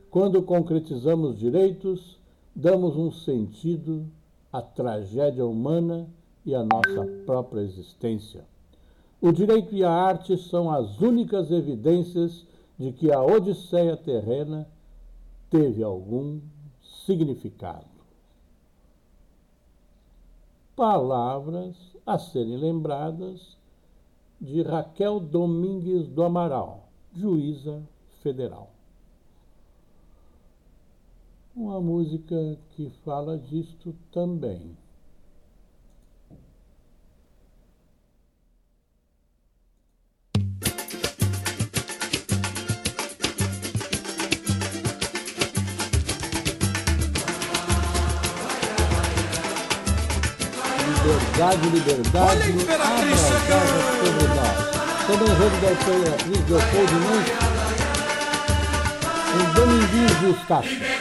Quando 0.09 0.41
concretizamos 0.43 1.37
direitos, 1.37 2.17
damos 2.55 2.95
um 2.95 3.11
sentido 3.11 4.05
à 4.51 4.61
tragédia 4.61 5.45
humana 5.45 6.07
e 6.45 6.53
à 6.53 6.63
nossa 6.63 7.05
própria 7.25 7.61
existência. 7.61 8.45
O 9.19 9.31
direito 9.31 9.73
e 9.73 9.83
a 9.83 9.91
arte 9.91 10.37
são 10.37 10.71
as 10.71 10.99
únicas 11.01 11.51
evidências 11.51 12.45
de 12.77 12.91
que 12.91 13.11
a 13.11 13.21
Odisseia 13.21 13.97
terrena 13.97 14.67
teve 15.49 15.81
algum 15.83 16.39
significado. 17.05 17.85
Palavras 20.75 21.75
a 22.05 22.19
serem 22.19 22.57
lembradas 22.57 23.57
de 24.39 24.61
Raquel 24.61 25.19
Domingues 25.19 26.07
do 26.07 26.23
Amaral, 26.23 26.87
juíza 27.13 27.81
federal. 28.21 28.69
Uma 31.55 31.79
música 31.79 32.57
que 32.71 32.89
fala 33.05 33.37
disto 33.37 33.95
também. 34.11 34.75
Liberdade, 51.35 51.67
liberdade. 51.67 52.31
Olha 52.31 52.45
a 52.45 52.49
Imperatriz 52.49 53.19
chegando! 53.19 53.75
Sobre 55.05 55.25
o 55.25 55.27
enredo 55.27 55.57
da 55.59 55.71
Imperatriz 55.73 56.49
Leopoldo 56.49 56.93
Nunes, 56.93 57.29
em 59.35 59.53
Dominguinhos 59.53 60.15
do 60.21 60.29
Estácio. 60.29 60.94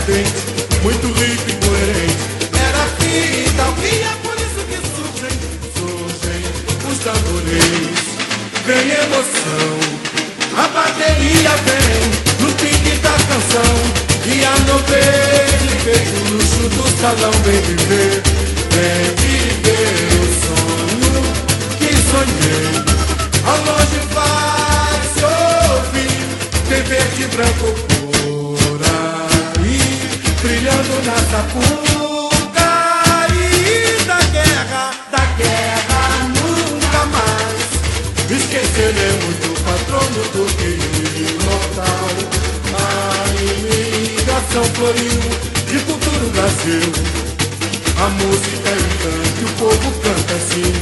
Decadente, 0.00 0.32
muito 0.82 1.06
rico 1.06 1.50
e 1.50 1.66
coerente, 1.66 2.16
era 2.54 2.84
vida. 2.98 3.64
E 3.82 4.02
é 4.02 4.14
por 4.22 4.36
isso 4.36 4.60
que 4.68 4.78
surgem, 4.94 5.34
surgem 5.76 6.42
os 6.90 6.98
tambores. 6.98 8.00
Vem 8.66 8.90
emoção, 8.90 9.70
a 10.56 10.68
bateria 10.68 11.50
vem 11.66 12.46
no 12.46 12.52
pique 12.54 12.96
da 12.98 13.12
canção. 13.12 14.10
E 14.26 14.44
a 14.44 14.54
nobreza 14.70 15.70
feito 15.82 16.14
o 16.20 16.34
luxo 16.34 16.68
do 16.68 17.00
salão 17.00 17.32
Vem 17.42 17.60
viver, 17.62 18.22
vem 18.70 19.04
viver 19.16 20.10
o 20.20 20.24
sonho 20.44 21.22
que 21.78 21.90
sonhei 22.10 22.84
Ao 23.46 23.56
longe 23.56 23.98
vai 24.12 25.00
ouvir 25.74 26.20
Tem 26.68 26.82
verde 26.82 27.22
e 27.22 27.26
branco 27.28 27.79
Brilhando 31.40 32.30
na 32.54 32.60
sapuca 32.60 32.70
E 33.32 34.04
da 34.04 34.20
guerra, 34.32 34.90
da 35.10 35.24
guerra 35.36 36.02
nunca 36.28 37.00
mais 37.06 37.60
Esqueceremos 38.30 39.34
do 39.36 39.52
patrono 39.64 40.22
do 40.32 40.44
que 40.56 40.70
imortal 41.32 42.30
coração 44.40 44.64
floriu 44.74 45.20
de 45.68 45.78
futuro 45.78 46.30
Brasil. 46.30 46.92
A 47.96 48.08
música 48.08 48.68
é 48.68 48.72
o 48.72 48.84
canto, 49.02 49.44
o 49.44 49.52
povo 49.58 49.92
canta 50.00 50.34
assim. 50.34 50.72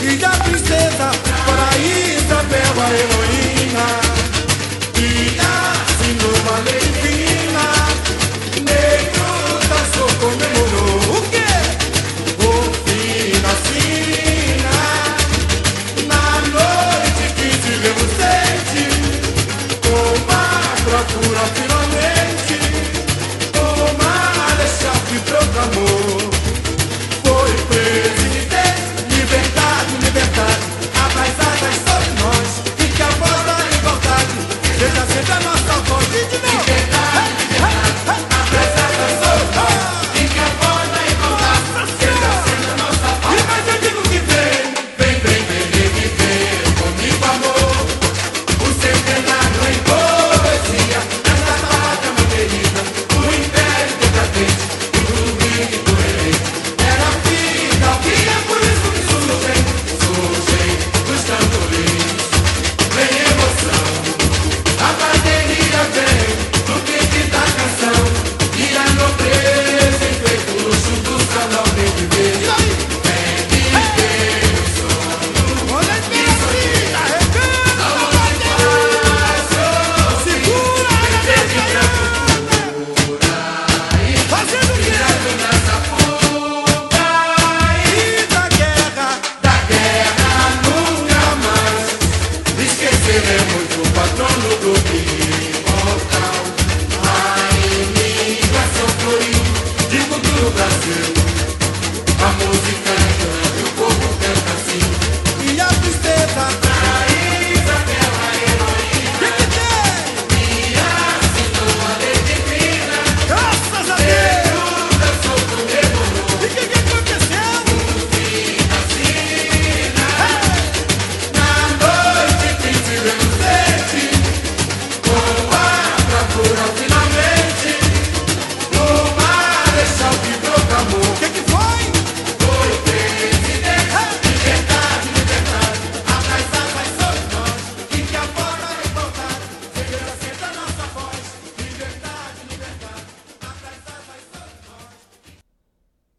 E 0.00 0.24
a 0.24 0.30
princesa 0.30 1.10
para 1.44 1.78
Isabel, 1.78 2.74
a 2.80 2.90
heroína. 2.94 3.88
E 4.96 5.38
assim 5.40 6.12
numa 6.14 6.58
lei 6.64 6.97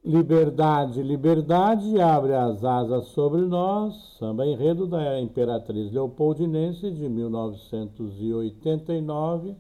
Liberdade, 0.10 1.04
liberdade, 1.04 2.02
abre 2.02 2.34
as 2.34 2.66
asas 2.66 3.10
sobre 3.10 3.42
nós. 3.42 3.94
Samba 4.18 4.44
enredo 4.44 4.88
da 4.88 5.22
Imperatriz 5.22 5.92
Leopoldinense 5.92 6.90
de 6.90 7.08
1989. 7.08 9.56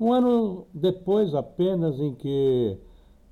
Um 0.00 0.12
ano 0.12 0.66
depois 0.74 1.32
apenas 1.32 2.00
em 2.00 2.12
que 2.12 2.76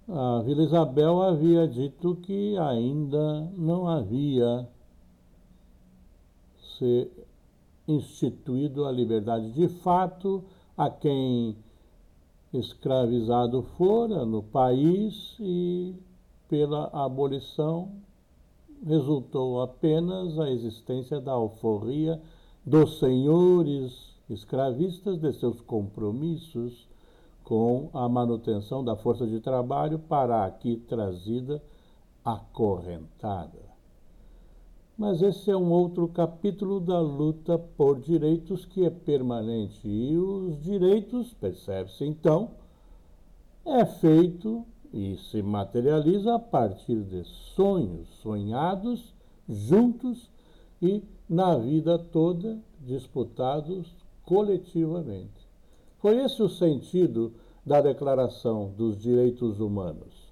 a 0.09 0.41
Vila 0.43 0.63
Isabel 0.63 1.21
havia 1.21 1.67
dito 1.67 2.15
que 2.23 2.57
ainda 2.59 3.51
não 3.57 3.89
havia 3.89 4.69
se 6.79 7.11
instituído 7.89 8.85
a 8.85 8.93
liberdade 8.93 9.51
de 9.51 9.67
fato 9.67 10.45
a 10.77 10.89
quem 10.89 11.57
escravizado 12.59 13.63
fora 13.77 14.25
no 14.25 14.43
país 14.43 15.37
e 15.41 15.95
pela 16.49 16.87
abolição 16.93 17.91
resultou 18.87 19.61
apenas 19.61 20.39
a 20.39 20.49
existência 20.51 21.21
da 21.21 21.33
alforria 21.33 22.21
dos 22.65 22.99
senhores 22.99 24.15
escravistas 24.31 25.19
de 25.19 25.33
seus 25.33 25.61
compromissos 25.63 26.87
com 27.43 27.91
a 27.93 28.09
manutenção 28.09 28.85
da 28.85 28.95
força 28.97 29.27
de 29.27 29.41
trabalho 29.41 29.99
para 29.99 30.45
aqui 30.45 30.77
trazida 30.89 31.63
acorrentada. 32.25 33.64
Mas 34.97 35.21
esse 35.23 35.51
é 35.51 35.57
um 35.57 35.73
outro 35.73 36.07
capítulo 36.07 36.79
da 36.79 37.01
luta 37.01 37.59
por 37.59 37.99
direitos 37.99 38.65
que 38.65 38.85
é 38.85 38.91
permanente. 38.91 39.89
E 39.89 40.17
os 40.17 40.63
direitos, 40.63 41.35
percebe-se 41.35 42.05
então, 42.05 42.51
é 43.67 43.85
feito 43.85 44.65
e 44.93 45.17
se 45.17 45.43
materializa 45.43 46.37
a 46.37 46.39
partir 46.39 47.03
de 47.03 47.25
sonhos 47.25 48.09
sonhados 48.23 49.13
juntos 49.49 50.31
e 50.81 51.03
na 51.29 51.57
vida 51.57 51.99
toda 51.99 52.57
disputados 52.81 53.93
coletivamente. 54.25 55.49
Foi 55.99 56.23
esse 56.23 56.41
o 56.41 56.49
sentido 56.49 57.33
da 57.67 57.81
Declaração 57.81 58.73
dos 58.77 58.97
Direitos 58.97 59.59
Humanos 59.59 60.24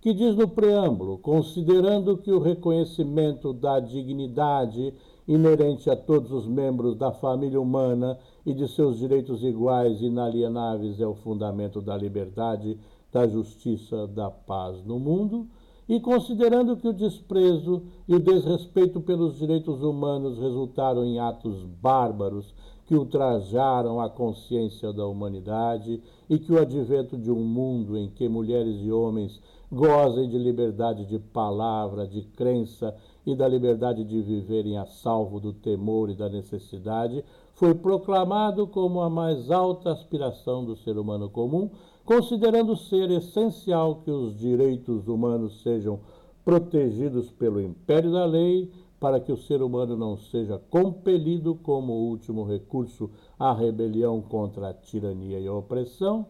que 0.00 0.14
diz 0.14 0.34
no 0.34 0.48
preâmbulo, 0.48 1.18
considerando 1.18 2.16
que 2.16 2.32
o 2.32 2.38
reconhecimento 2.38 3.52
da 3.52 3.78
dignidade 3.80 4.94
inerente 5.28 5.90
a 5.90 5.96
todos 5.96 6.32
os 6.32 6.46
membros 6.46 6.96
da 6.96 7.12
família 7.12 7.60
humana 7.60 8.18
e 8.44 8.54
de 8.54 8.66
seus 8.66 8.98
direitos 8.98 9.42
iguais 9.42 10.00
e 10.00 10.06
inalienáveis 10.06 11.00
é 11.00 11.06
o 11.06 11.14
fundamento 11.14 11.80
da 11.82 11.96
liberdade, 11.96 12.78
da 13.12 13.26
justiça, 13.26 14.06
da 14.06 14.30
paz 14.30 14.82
no 14.84 14.98
mundo, 14.98 15.46
E 15.90 15.98
considerando 15.98 16.76
que 16.76 16.86
o 16.86 16.92
desprezo 16.92 17.82
e 18.06 18.14
o 18.14 18.20
desrespeito 18.20 19.00
pelos 19.00 19.36
direitos 19.36 19.82
humanos 19.82 20.38
resultaram 20.38 21.04
em 21.04 21.18
atos 21.18 21.64
bárbaros 21.64 22.54
que 22.90 22.96
ultrajaram 22.96 24.00
a 24.00 24.10
consciência 24.10 24.92
da 24.92 25.06
humanidade 25.06 26.02
e 26.28 26.40
que 26.40 26.52
o 26.52 26.58
advento 26.58 27.16
de 27.16 27.30
um 27.30 27.38
mundo 27.38 27.96
em 27.96 28.08
que 28.08 28.28
mulheres 28.28 28.80
e 28.82 28.90
homens 28.90 29.40
gozem 29.70 30.28
de 30.28 30.36
liberdade 30.36 31.04
de 31.04 31.16
palavra, 31.16 32.04
de 32.04 32.22
crença 32.22 32.92
e 33.24 33.36
da 33.36 33.46
liberdade 33.46 34.02
de 34.02 34.20
viverem 34.20 34.76
a 34.76 34.86
salvo 34.86 35.38
do 35.38 35.52
temor 35.52 36.10
e 36.10 36.16
da 36.16 36.28
necessidade, 36.28 37.24
foi 37.54 37.76
proclamado 37.76 38.66
como 38.66 39.00
a 39.02 39.08
mais 39.08 39.52
alta 39.52 39.92
aspiração 39.92 40.64
do 40.64 40.74
ser 40.74 40.98
humano 40.98 41.30
comum, 41.30 41.70
considerando 42.04 42.74
ser 42.74 43.08
essencial 43.12 44.00
que 44.04 44.10
os 44.10 44.36
direitos 44.36 45.06
humanos 45.06 45.62
sejam 45.62 46.00
protegidos 46.44 47.30
pelo 47.30 47.60
império 47.60 48.10
da 48.10 48.24
lei, 48.24 48.68
para 49.00 49.18
que 49.18 49.32
o 49.32 49.36
ser 49.36 49.62
humano 49.62 49.96
não 49.96 50.18
seja 50.18 50.60
compelido 50.70 51.54
como 51.54 51.94
último 51.94 52.44
recurso 52.44 53.10
à 53.38 53.54
rebelião 53.54 54.20
contra 54.20 54.68
a 54.68 54.74
tirania 54.74 55.40
e 55.40 55.48
a 55.48 55.52
opressão, 55.52 56.26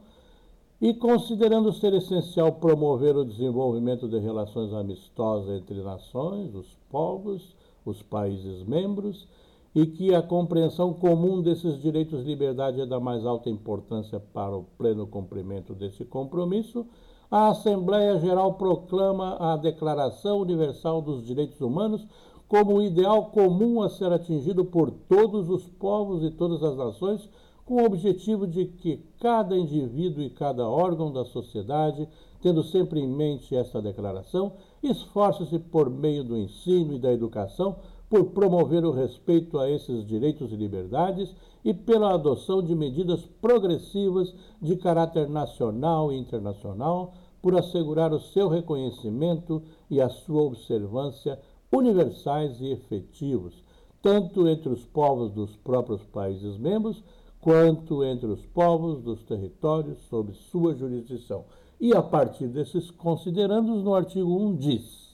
e 0.81 0.95
considerando 0.95 1.73
ser 1.73 1.93
essencial 1.93 2.53
promover 2.53 3.17
o 3.17 3.25
desenvolvimento 3.25 4.09
de 4.09 4.19
relações 4.19 4.73
amistosas 4.73 5.61
entre 5.61 5.83
nações, 5.83 6.55
os 6.55 6.79
povos, 6.89 7.55
os 7.85 8.01
países 8.03 8.63
membros, 8.63 9.29
e 9.75 9.87
que 9.87 10.15
a 10.15 10.23
compreensão 10.23 10.93
comum 10.95 11.43
desses 11.43 11.81
direitos 11.81 12.23
e 12.23 12.29
liberdade 12.29 12.81
é 12.81 12.87
da 12.87 12.99
mais 12.99 13.27
alta 13.27 13.51
importância 13.51 14.19
para 14.33 14.57
o 14.57 14.65
pleno 14.79 15.07
cumprimento 15.07 15.75
desse 15.75 16.05
compromisso, 16.05 16.87
a 17.31 17.51
Assembleia 17.51 18.19
Geral 18.19 18.55
proclama 18.55 19.37
a 19.39 19.57
Declaração 19.57 20.41
Universal 20.41 21.01
dos 21.01 21.25
Direitos 21.25 21.61
Humanos 21.61 22.05
como 22.51 22.75
o 22.75 22.83
ideal 22.83 23.27
comum 23.27 23.81
a 23.81 23.89
ser 23.89 24.13
atingido 24.13 24.65
por 24.65 24.91
todos 24.91 25.49
os 25.49 25.69
povos 25.69 26.25
e 26.25 26.33
todas 26.33 26.65
as 26.65 26.77
nações, 26.77 27.31
com 27.65 27.77
o 27.77 27.85
objetivo 27.87 28.45
de 28.45 28.65
que 28.65 29.01
cada 29.21 29.57
indivíduo 29.57 30.21
e 30.21 30.31
cada 30.31 30.69
órgão 30.69 31.13
da 31.13 31.25
sociedade, 31.25 32.09
tendo 32.43 32.65
sempre 32.65 32.99
em 32.99 33.07
mente 33.07 33.55
esta 33.55 33.81
declaração, 33.81 34.55
esforce-se 34.83 35.61
por 35.61 35.89
meio 35.89 36.25
do 36.25 36.37
ensino 36.37 36.93
e 36.93 36.99
da 36.99 37.13
educação 37.13 37.77
por 38.09 38.25
promover 38.31 38.85
o 38.85 38.91
respeito 38.91 39.57
a 39.57 39.71
esses 39.71 40.05
direitos 40.05 40.51
e 40.51 40.57
liberdades 40.57 41.33
e 41.65 41.73
pela 41.73 42.13
adoção 42.13 42.61
de 42.61 42.75
medidas 42.75 43.25
progressivas 43.41 44.35
de 44.61 44.75
caráter 44.75 45.29
nacional 45.29 46.13
e 46.13 46.19
internacional 46.19 47.13
por 47.41 47.57
assegurar 47.57 48.13
o 48.13 48.19
seu 48.19 48.49
reconhecimento 48.49 49.63
e 49.89 50.01
a 50.01 50.09
sua 50.09 50.43
observância 50.43 51.39
universais 51.73 52.61
e 52.61 52.73
efetivos, 52.73 53.55
tanto 54.03 54.49
entre 54.49 54.69
os 54.69 54.85
povos 54.85 55.33
dos 55.33 55.55
próprios 55.57 56.03
países 56.05 56.57
membros, 56.59 57.03
quanto 57.41 58.05
entre 58.05 58.27
os 58.27 58.45
povos 58.47 59.03
dos 59.03 59.23
territórios 59.23 59.99
sob 60.09 60.33
sua 60.35 60.75
jurisdição. 60.75 61.45
E 61.81 61.95
a 61.95 62.03
partir 62.03 62.49
desses 62.49 62.91
considerandos, 62.91 63.83
no 63.83 63.95
artigo 63.95 64.37
1 64.37 64.57
diz: 64.57 65.11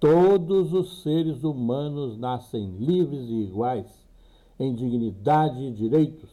Todos 0.00 0.72
os 0.72 1.02
seres 1.02 1.42
humanos 1.44 2.16
nascem 2.16 2.76
livres 2.78 3.28
e 3.28 3.42
iguais 3.42 4.08
em 4.58 4.74
dignidade 4.74 5.62
e 5.62 5.70
direitos, 5.70 6.30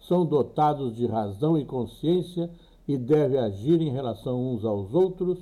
são 0.00 0.26
dotados 0.26 0.96
de 0.96 1.06
razão 1.06 1.56
e 1.56 1.64
consciência 1.64 2.50
e 2.88 2.96
devem 2.96 3.38
agir 3.38 3.80
em 3.80 3.90
relação 3.90 4.52
uns 4.52 4.64
aos 4.64 4.92
outros 4.94 5.38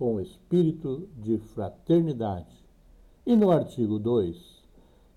com 0.00 0.18
espírito 0.18 1.06
de 1.18 1.36
fraternidade. 1.36 2.64
E 3.26 3.36
no 3.36 3.50
artigo 3.50 3.98
2, 3.98 4.34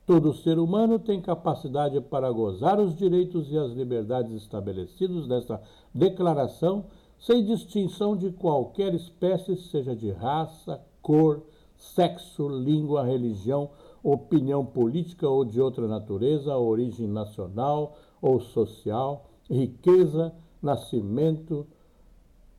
todo 0.05 0.33
ser 0.33 0.59
humano 0.59 0.99
tem 0.99 1.21
capacidade 1.21 2.01
para 2.01 2.29
gozar 2.29 2.81
os 2.81 2.93
direitos 2.93 3.49
e 3.49 3.57
as 3.57 3.71
liberdades 3.71 4.33
estabelecidos 4.33 5.25
nesta 5.25 5.61
declaração, 5.95 6.83
sem 7.17 7.45
distinção 7.45 8.13
de 8.13 8.33
qualquer 8.33 8.93
espécie, 8.93 9.55
seja 9.55 9.95
de 9.95 10.11
raça, 10.11 10.81
cor, 11.01 11.43
sexo, 11.77 12.49
língua, 12.49 13.05
religião, 13.05 13.69
opinião 14.03 14.65
política 14.65 15.29
ou 15.29 15.45
de 15.45 15.61
outra 15.61 15.87
natureza, 15.87 16.57
origem 16.57 17.07
nacional 17.07 17.95
ou 18.21 18.41
social, 18.41 19.29
riqueza, 19.49 20.35
nascimento 20.61 21.65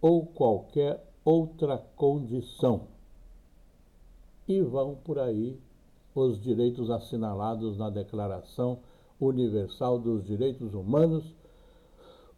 ou 0.00 0.24
qualquer 0.24 1.04
outra 1.24 1.78
condição. 1.96 2.82
E 4.46 4.60
vão 4.60 4.96
por 4.96 5.18
aí 5.18 5.58
os 6.14 6.38
direitos 6.40 6.90
assinalados 6.90 7.78
na 7.78 7.90
Declaração 7.90 8.78
Universal 9.20 9.98
dos 9.98 10.24
Direitos 10.24 10.72
Humanos, 10.74 11.24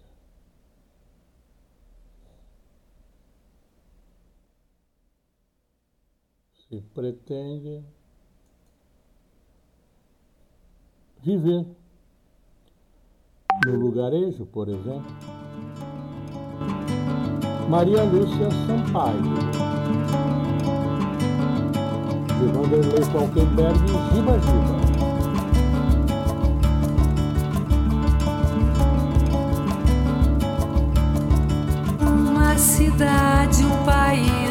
Se 6.69 6.81
pretende 6.93 7.81
viver 11.23 11.65
no 13.65 13.75
lugarejo, 13.75 14.45
por 14.45 14.67
exemplo. 14.67 15.15
Maria 17.69 18.03
Lúcia 18.03 18.49
Sampaio 18.65 19.67
de 22.39 22.45
Vanderlei 22.53 23.03
Falkenberg 23.11 23.77
e 23.83 23.87
Giba 24.13 24.39
Giba. 24.39 24.77
Uma 31.99 32.57
cidade, 32.57 33.65
um 33.65 33.85
país, 33.85 34.46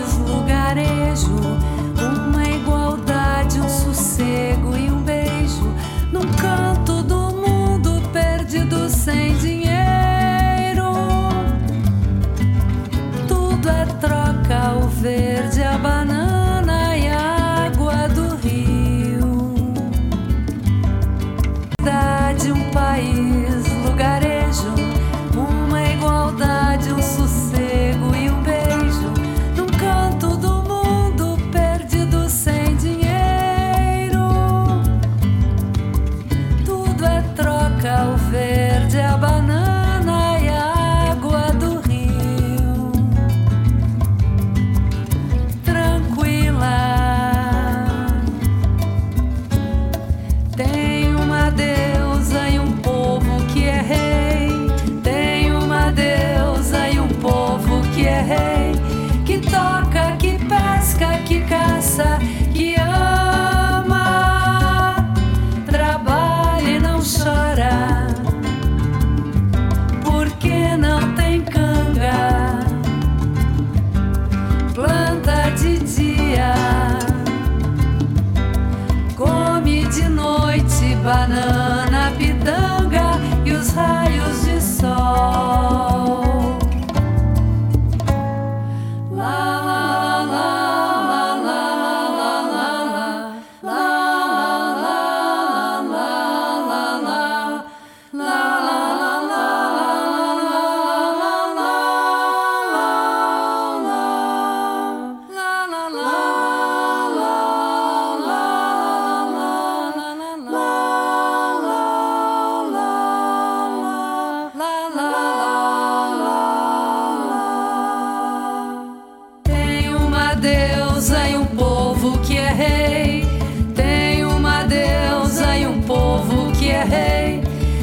rei, 126.86 127.42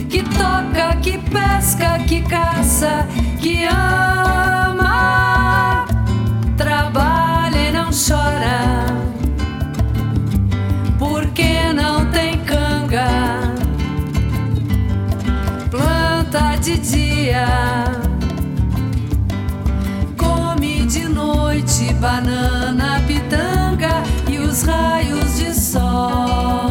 que 0.10 0.24
toca, 0.24 0.96
que 1.02 1.18
pesca, 1.18 2.00
que 2.00 2.22
caça, 2.22 3.08
que 3.40 3.66
ama, 3.66 4.86
trabalha 6.58 7.58
e 7.58 7.72
não 7.72 7.90
chora. 7.92 8.86
Porque 10.98 11.74
não 11.74 12.06
tem 12.12 12.40
canga, 12.40 13.08
planta 15.70 16.56
de 16.62 16.78
dia, 16.78 17.46
come 20.18 20.86
de 20.86 21.08
noite 21.08 21.94
banana, 21.96 23.02
pitanga 23.08 24.04
e 24.30 24.38
os 24.38 24.64
raios 24.64 25.38
de 25.38 25.54
sol. 25.54 26.63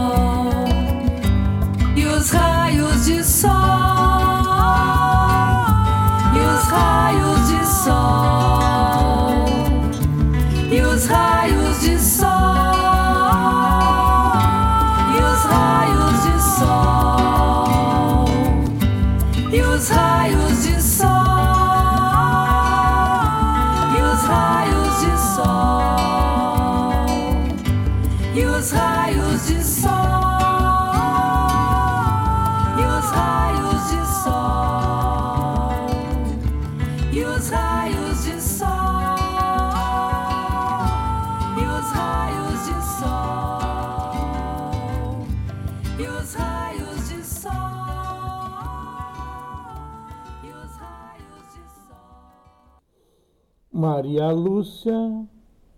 Maria 54.02 54.32
Lúcia, 54.32 55.28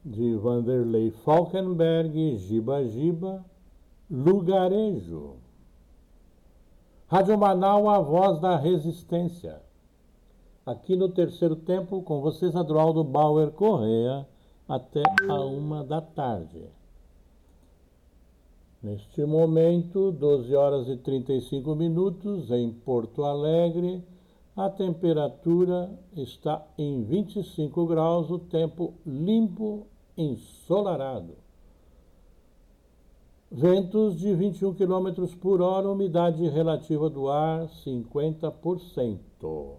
de 0.03 0.35
Vanderlei 0.37 1.11
Falkenberg, 1.11 2.39
Giba 2.39 2.83
Giba, 2.89 3.45
Lugarejo. 4.11 5.35
Rádio 7.07 7.37
Manaus, 7.37 7.87
a 7.87 8.01
voz 8.01 8.41
da 8.41 8.57
resistência. 8.57 9.61
Aqui 10.65 10.97
no 10.97 11.11
terceiro 11.11 11.55
tempo, 11.55 12.01
com 12.01 12.23
vocês, 12.23 12.57
Adroaldo 12.57 13.05
Bauer 13.05 13.51
Correa, 13.51 14.27
até 14.67 15.03
a 15.29 15.41
uma 15.45 15.85
da 15.85 16.01
tarde. 16.01 16.65
Neste 18.83 19.23
momento, 19.27 20.11
12 20.11 20.57
horas 20.57 20.89
e 20.89 20.97
35 20.97 21.75
minutos, 21.75 22.51
em 22.51 22.73
Porto 22.73 23.23
Alegre, 23.23 24.03
a 24.57 24.71
temperatura 24.71 25.91
está 26.17 26.65
em 26.79 27.03
25 27.03 27.87
graus, 27.87 28.31
o 28.31 28.39
tempo 28.39 28.95
limpo, 29.05 29.89
ensolarado. 30.17 31.35
Ventos 33.51 34.17
de 34.17 34.33
21 34.35 34.75
km 34.75 35.37
por 35.41 35.61
hora, 35.61 35.91
umidade 35.91 36.49
relativa 36.49 37.11
do 37.11 37.29
ar 37.29 37.69
50%. 37.85 39.77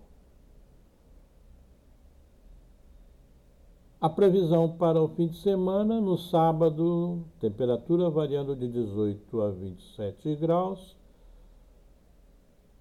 A 4.00 4.10
previsão 4.10 4.70
para 4.78 5.02
o 5.02 5.08
fim 5.08 5.28
de 5.28 5.38
semana, 5.38 6.02
no 6.02 6.18
sábado, 6.18 7.24
temperatura 7.40 8.10
variando 8.10 8.56
de 8.56 8.68
18 8.68 9.42
a 9.42 9.50
27 9.52 10.36
graus, 10.36 10.96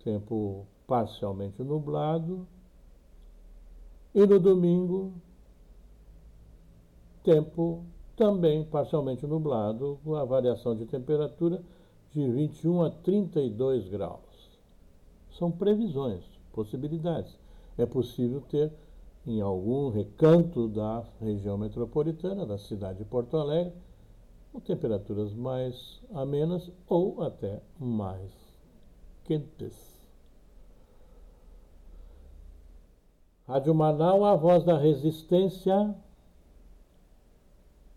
tempo 0.03 0.67
parcialmente 0.87 1.63
nublado. 1.63 2.47
E 4.15 4.25
no 4.27 4.39
domingo, 4.39 5.13
tempo 7.23 7.85
também 8.17 8.65
parcialmente 8.65 9.27
nublado, 9.27 9.99
com 10.05 10.15
a 10.15 10.25
variação 10.25 10.77
de 10.77 10.87
temperatura 10.87 11.61
de 12.13 12.31
21 12.31 12.83
a 12.83 12.91
32 12.91 13.89
graus. 13.89 14.21
São 15.37 15.51
previsões, 15.51 16.23
possibilidades. 16.53 17.37
É 17.77 17.85
possível 17.85 18.41
ter 18.43 18.73
em 19.27 19.41
algum 19.41 19.91
recanto 19.91 20.69
da 20.69 21.03
região 21.21 21.59
metropolitana, 21.59 22.47
da 22.47 22.59
cidade 22.59 22.99
de 22.99 23.05
Porto 23.05 23.37
Alegre, 23.37 23.73
temperaturas 24.65 25.35
mais 25.35 26.01
amenas 26.13 26.71
ou 26.89 27.23
até 27.23 27.61
mais 27.81 28.31
quentes. 29.25 29.94
Rádio 33.47 33.75
Manaus, 33.75 34.25
a 34.25 34.35
voz 34.35 34.65
da 34.65 34.79
resistência, 34.79 35.95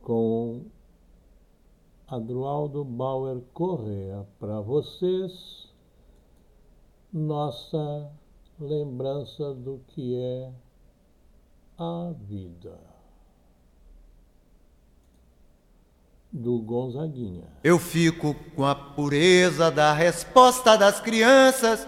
com 0.01 0.65
Adroaldo 2.05 2.83
Bauer 2.83 3.41
Correa. 3.53 4.27
Para 4.37 4.59
vocês, 4.59 5.69
nossa 7.13 8.11
lembrança 8.59 9.53
do 9.53 9.79
que 9.87 10.17
é 10.17 10.51
a 11.77 12.11
vida. 12.27 12.77
Do 16.29 16.59
Gonzaguinha. 16.59 17.47
Eu 17.63 17.79
fico 17.79 18.35
com 18.53 18.65
a 18.65 18.75
pureza 18.75 19.71
da 19.71 19.93
resposta 19.93 20.75
das 20.75 20.99
crianças. 20.99 21.87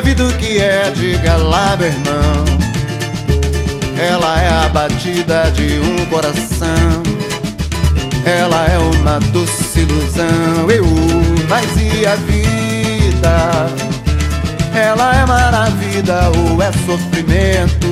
A 0.00 0.02
vida 0.02 0.24
o 0.24 0.32
que 0.38 0.58
é, 0.58 0.90
diga 0.92 1.36
lá, 1.36 1.76
meu 1.76 1.88
irmão 1.88 2.44
Ela 3.98 4.40
é 4.40 4.48
a 4.48 4.68
batida 4.70 5.50
de 5.50 5.78
um 5.78 6.06
coração 6.06 7.02
Ela 8.24 8.66
é 8.66 8.78
uma 8.78 9.20
doce 9.30 9.80
ilusão 9.80 10.70
Eu, 10.70 10.86
mas 11.50 11.66
e 11.76 12.06
a 12.06 12.16
vida? 12.16 13.66
Ela 14.74 15.16
é 15.16 15.26
maravilha 15.26 16.30
ou 16.34 16.62
é 16.62 16.72
sofrimento 16.86 17.88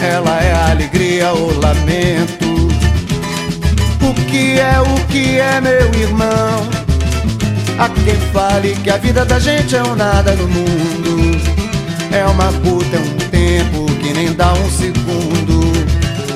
Ela 0.00 0.42
é 0.42 0.70
alegria 0.72 1.30
ou 1.30 1.60
lamento 1.60 2.68
O 4.02 4.14
que 4.28 4.58
é, 4.58 4.80
o 4.80 5.06
que 5.06 5.38
é, 5.38 5.60
meu 5.60 5.94
irmão? 5.94 6.78
Há 7.78 7.88
quem 7.90 8.16
fale 8.32 8.74
que 8.74 8.90
a 8.90 8.96
vida 8.96 9.24
da 9.24 9.38
gente 9.38 9.76
é 9.76 9.82
um 9.84 9.94
nada 9.94 10.32
no 10.32 10.48
mundo. 10.48 10.87
É 12.12 12.24
uma 12.24 12.46
puta, 12.46 12.96
é 12.96 13.00
um 13.00 13.16
tempo 13.30 13.86
que 14.00 14.12
nem 14.12 14.32
dá 14.32 14.52
um 14.52 14.70
segundo. 14.70 15.60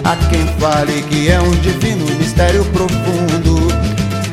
Há 0.05 0.17
quem 0.29 0.47
fale 0.59 1.03
que 1.03 1.31
é 1.31 1.41
um 1.41 1.51
divino 1.51 2.05
mistério 2.17 2.65
profundo. 2.67 3.69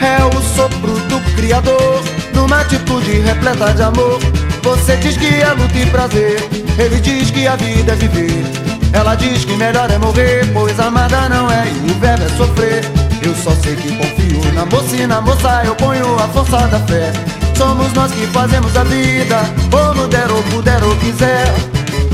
É 0.01 0.23
o 0.23 0.41
sopro 0.55 0.93
do 1.07 1.19
Criador 1.35 2.03
numa 2.33 2.61
atitude 2.61 3.19
repleta 3.19 3.73
de 3.73 3.83
amor. 3.83 4.19
Você 4.63 4.97
diz 4.97 5.17
que 5.17 5.27
é 5.27 5.51
luta 5.53 5.77
e 5.77 5.85
prazer, 5.87 6.39
ele 6.77 6.99
diz 6.99 7.31
que 7.31 7.47
a 7.47 7.55
vida 7.55 7.93
é 7.93 7.95
viver. 7.95 8.43
Ela 8.91 9.15
diz 9.15 9.45
que 9.45 9.53
melhor 9.53 9.89
é 9.89 9.97
morrer, 9.97 10.45
pois 10.53 10.79
amada 10.79 11.29
não 11.29 11.49
é 11.49 11.65
e 11.67 11.91
o 11.91 11.99
verbo 11.99 12.23
é 12.23 12.29
sofrer. 12.29 12.83
Eu 13.21 13.35
só 13.35 13.51
sei 13.61 13.75
que 13.75 13.95
confio 13.95 14.53
na 14.53 14.65
moça 14.65 14.95
e 14.95 15.05
na 15.05 15.21
moça 15.21 15.61
eu 15.65 15.75
ponho 15.75 16.15
a 16.15 16.27
força 16.29 16.67
da 16.67 16.79
fé. 16.79 17.11
Somos 17.59 17.91
nós 17.91 18.09
que 18.13 18.25
fazemos 18.27 18.73
a 18.77 18.85
vida, 18.85 19.41
como 19.69 20.07
der 20.07 20.31
ou 20.31 20.41
puder 20.43 20.81
ou 20.81 20.95
quiser. 20.95 21.53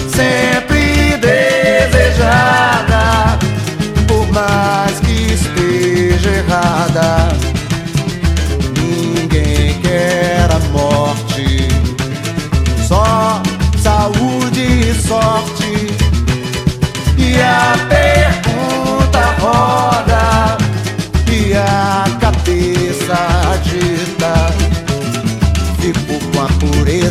Sempre 0.10 1.18
desejada, 1.18 1.75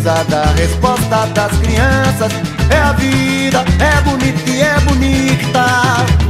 da 0.05 0.45
resposta 0.57 1.27
das 1.29 1.51
crianças. 1.59 2.31
É 2.69 2.77
a 2.77 2.93
vida, 2.93 3.65
é 3.81 4.01
bonita 4.03 4.51
e 4.51 4.61
é 4.61 4.81
bonita. 4.81 6.24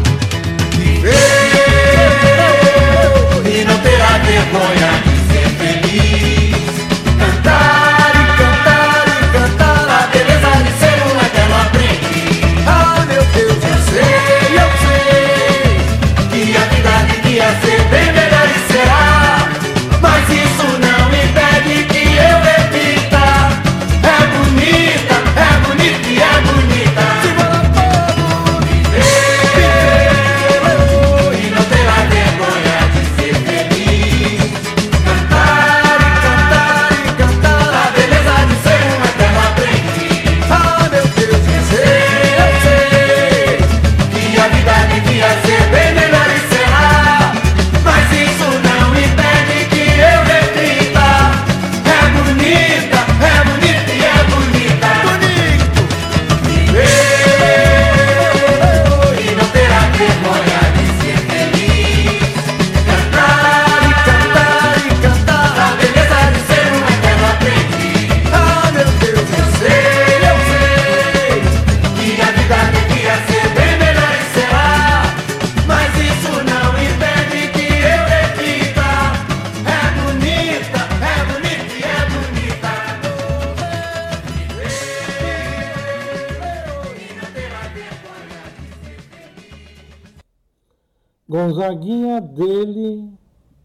Gonzaguinha 91.45 92.23
dele, 92.23 93.13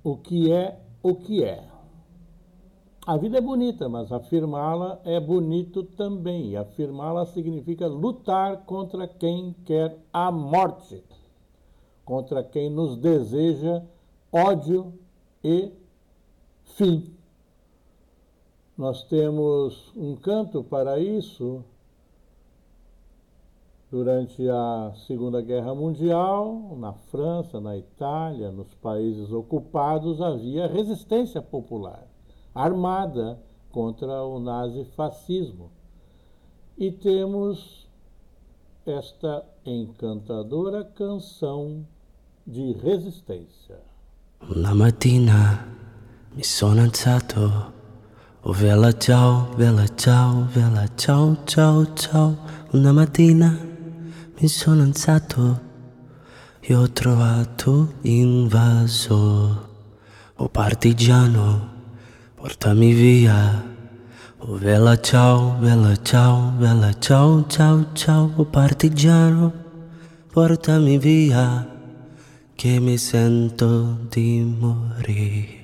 o 0.04 0.18
que 0.18 0.52
é 0.52 0.78
o 1.02 1.16
que 1.16 1.46
é. 1.46 1.64
A 3.08 3.16
vida 3.16 3.38
é 3.38 3.42
bonita, 3.42 3.88
mas 3.88 4.12
afirmá-la 4.12 5.00
é 5.06 5.18
bonito 5.18 5.84
também. 5.84 6.58
Afirmá-la 6.58 7.26
significa 7.26 7.88
lutar 7.88 8.66
contra 8.66 9.08
quem 9.08 9.56
quer 9.64 9.98
a 10.12 10.30
morte, 10.30 11.02
contra 12.04 12.44
quem 12.44 12.70
nos 12.70 12.98
deseja 12.98 13.82
ódio 14.30 14.94
e 15.42 15.72
fim. 16.76 17.14
Nós 18.78 19.04
temos 19.04 19.94
um 19.96 20.18
canto 20.18 20.66
para 20.66 21.00
isso 21.00 21.64
durante 23.92 24.48
a 24.50 24.94
Segunda 25.08 25.42
Guerra 25.42 25.74
Mundial, 25.74 26.78
na 26.78 26.94
França, 26.94 27.60
na 27.60 27.76
Itália, 27.76 28.52
nos 28.52 28.74
países 28.76 29.32
ocupados, 29.32 30.22
havia 30.22 30.68
resistência 30.68 31.42
popular 31.42 32.08
armada 32.54 33.40
contra 33.72 34.24
o 34.24 34.40
nazifascismo. 34.40 35.72
E 36.78 36.92
temos 36.92 37.88
esta 38.86 39.46
encantadora 39.66 40.84
canção 40.84 41.86
de 42.46 42.74
resistência. 42.74 43.78
Una 44.50 44.74
mattina 44.74 45.68
mi 46.34 46.44
sono 46.44 46.82
alzato, 46.82 47.74
oh 48.44 48.54
vela 48.54 48.94
ciao, 48.94 49.52
vela 49.58 49.86
ciao, 49.88 50.46
vela 50.46 50.88
ciao, 50.96 51.36
ciao, 51.46 51.86
ciao. 51.96 52.38
Una 52.74 52.94
mattina 52.94 53.69
mi 54.42 54.48
sono 54.48 54.84
alzato 54.84 55.68
e 56.62 56.74
ho 56.74 56.90
trovato 56.92 57.96
invaso, 58.04 59.68
oh 60.34 60.48
partigiano, 60.48 61.70
portami 62.36 62.94
via. 62.94 63.68
Oh 64.38 64.56
vela 64.56 64.98
ciao, 65.02 65.58
vela 65.60 65.94
ciao, 66.02 66.54
vela 66.58 66.94
ciao, 67.00 67.46
ciao, 67.48 67.88
ciao, 67.92 68.32
oh 68.38 68.46
partigiano, 68.46 69.52
portami 70.32 70.98
via, 70.98 71.68
che 72.56 72.80
mi 72.80 72.98
sento 72.98 74.06
di 74.08 74.56
morire. 74.58 75.58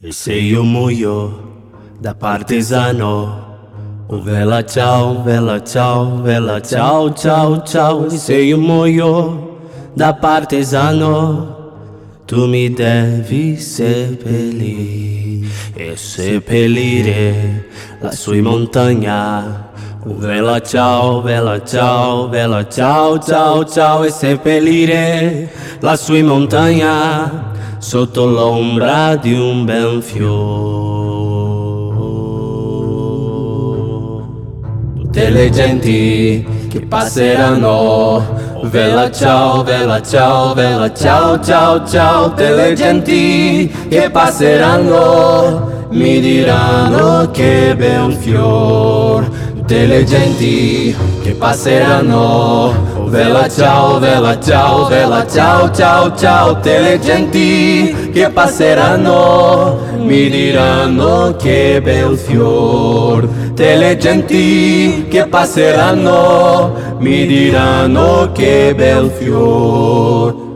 E 0.00 0.12
se 0.12 0.32
io 0.32 0.62
muoio 0.62 1.72
da 1.98 2.14
partigiano, 2.14 3.47
vela 4.16 4.64
ciao, 4.64 5.22
vela 5.22 5.60
ciao, 5.62 6.22
vela 6.22 6.60
ciao, 6.60 7.12
ciao, 7.12 7.62
ciao, 7.62 8.06
e 8.06 8.16
se 8.16 8.36
io 8.36 8.56
muoio 8.56 9.58
da 9.92 10.14
partigiano, 10.14 11.56
tu 12.24 12.46
mi 12.46 12.70
devi 12.72 13.56
seppellire 13.58 15.46
e 15.74 15.96
seppellire 15.96 17.68
lassù 18.00 18.32
in 18.32 18.44
montagna. 18.44 19.66
Oh, 20.06 20.16
vela 20.16 20.60
ciao, 20.60 21.20
vela 21.20 21.62
ciao, 21.62 22.28
vela 22.28 22.66
ciao, 22.66 23.18
ciao, 23.18 23.64
ciao 23.64 24.04
e 24.04 24.10
seppellire 24.10 25.50
lassù 25.80 26.14
in 26.14 26.26
montagna 26.26 27.52
sotto 27.78 28.24
l'ombra 28.24 29.16
di 29.16 29.34
un 29.34 29.64
bel 29.64 30.02
fiore. 30.02 30.97
Tutte 35.18 35.30
le 35.30 35.50
genti 35.50 36.46
che 36.70 36.80
passeranno. 36.82 38.62
Vela 38.62 39.10
ciao, 39.10 39.64
vela 39.64 40.00
ciao, 40.00 40.54
vela 40.54 40.92
ciao, 40.92 41.40
ciao, 41.42 41.84
ciao 41.84 42.28
Tutte 42.28 42.54
le 42.54 42.72
genti 42.74 43.68
che 43.88 44.10
passeranno. 44.10 45.86
Mi 45.90 46.20
diranno 46.20 47.32
che 47.32 47.74
bel 47.76 48.12
fior 48.12 49.28
Tutte 49.68 49.84
le 49.84 50.02
genti 50.04 50.96
che 51.22 51.32
passeranno. 51.32 53.04
Vela 53.08 53.46
ciao, 53.50 53.98
vela 53.98 54.40
ciao, 54.40 54.86
vela 54.86 55.26
ciao, 55.26 55.70
ciao, 55.70 56.16
ciao 56.16 56.54
Tutte 56.54 56.78
le 56.78 56.98
genti 56.98 58.10
che 58.10 58.30
passeranno. 58.30 59.78
Mi 59.98 60.30
diranno 60.30 61.36
che 61.36 61.82
bel 61.84 62.16
fior. 62.16 63.28
Tutte 63.28 63.76
le 63.76 63.98
genti 63.98 65.04
che 65.06 65.26
passeranno. 65.26 66.96
Mi 67.00 67.26
diranno 67.26 68.30
che 68.32 68.72
bel 68.74 69.10
fior 69.10 70.47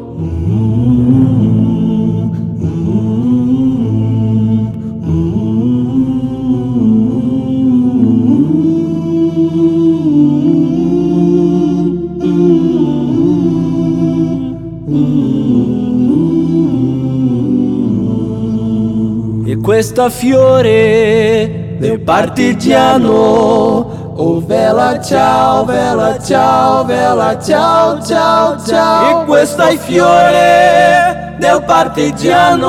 questa 19.62 20.10
fiore 20.10 21.76
del 21.78 22.00
partigiano 22.00 24.00
Oh 24.14 24.40
vela 24.40 25.00
ciao, 25.00 25.64
vela 25.64 26.18
ciao, 26.18 26.84
vela 26.84 27.40
ciao, 27.40 27.98
ciao, 28.02 28.60
ciao. 28.60 29.22
E 29.22 29.24
questo 29.24 29.62
fiore 29.78 31.36
del 31.38 31.64
partigiano 31.64 32.68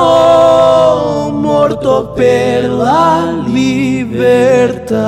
Morto 1.30 2.12
per 2.12 2.70
la 2.70 3.42
libertà. 3.46 5.02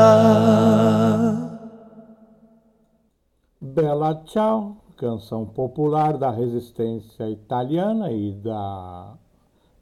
Bela 3.58 4.22
Ciao, 4.26 4.82
canção 4.96 5.46
popular 5.46 6.18
da 6.18 6.30
resistência 6.30 7.26
italiana 7.26 8.10
e 8.10 8.34
da 8.42 9.16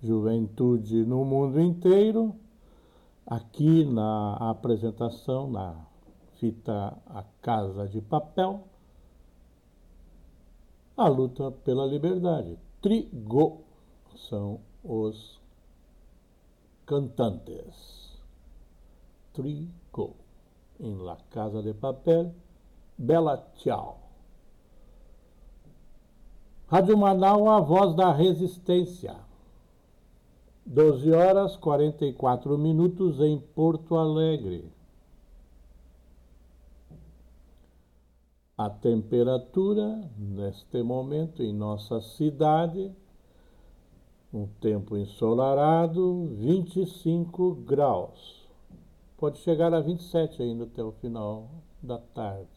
juventude 0.04 1.04
no 1.04 1.24
mundo 1.24 1.60
inteiro, 1.60 2.34
aqui 3.26 3.84
na 3.84 4.34
apresentação, 4.34 5.50
na 5.50 5.74
fita 6.38 6.96
A 7.06 7.24
Casa 7.40 7.88
de 7.88 8.00
Papel, 8.02 8.64
a 10.96 11.08
luta 11.08 11.50
pela 11.50 11.86
liberdade. 11.86 12.58
Trigo 12.82 13.62
são 14.28 14.60
os 14.84 15.40
cantantes. 16.86 18.18
Trigo. 19.32 20.16
Em 20.78 20.96
La 20.96 21.16
Casa 21.30 21.62
de 21.62 21.72
Papel, 21.72 22.34
Bela 22.98 23.38
Tchau. 23.54 24.00
Rádio 26.66 26.98
Manaus, 26.98 27.46
a 27.46 27.60
voz 27.60 27.94
da 27.94 28.12
resistência. 28.12 29.23
12 30.66 31.12
horas 31.12 31.56
44 31.56 32.56
minutos 32.56 33.20
em 33.20 33.38
Porto 33.38 33.96
Alegre. 33.96 34.64
A 38.56 38.70
temperatura, 38.70 40.10
neste 40.16 40.82
momento, 40.82 41.42
em 41.42 41.52
nossa 41.52 42.00
cidade, 42.00 42.90
um 44.32 44.46
tempo 44.60 44.96
ensolarado, 44.96 46.28
25 46.38 47.56
graus. 47.56 48.48
Pode 49.18 49.38
chegar 49.40 49.74
a 49.74 49.80
27 49.80 50.42
ainda 50.42 50.64
até 50.64 50.82
o 50.82 50.92
final 50.92 51.50
da 51.82 51.98
tarde. 51.98 52.48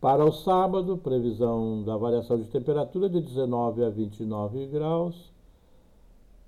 Para 0.00 0.24
o 0.24 0.32
sábado, 0.32 0.98
previsão 0.98 1.84
da 1.84 1.96
variação 1.96 2.38
de 2.38 2.48
temperatura 2.48 3.08
de 3.08 3.20
19 3.20 3.84
a 3.84 3.90
29 3.90 4.66
graus, 4.66 5.29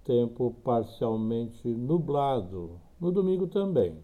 tempo 0.04 0.54
parcialmente 0.62 1.68
nublado. 1.68 2.80
No 3.00 3.10
domingo 3.10 3.46
também, 3.46 3.96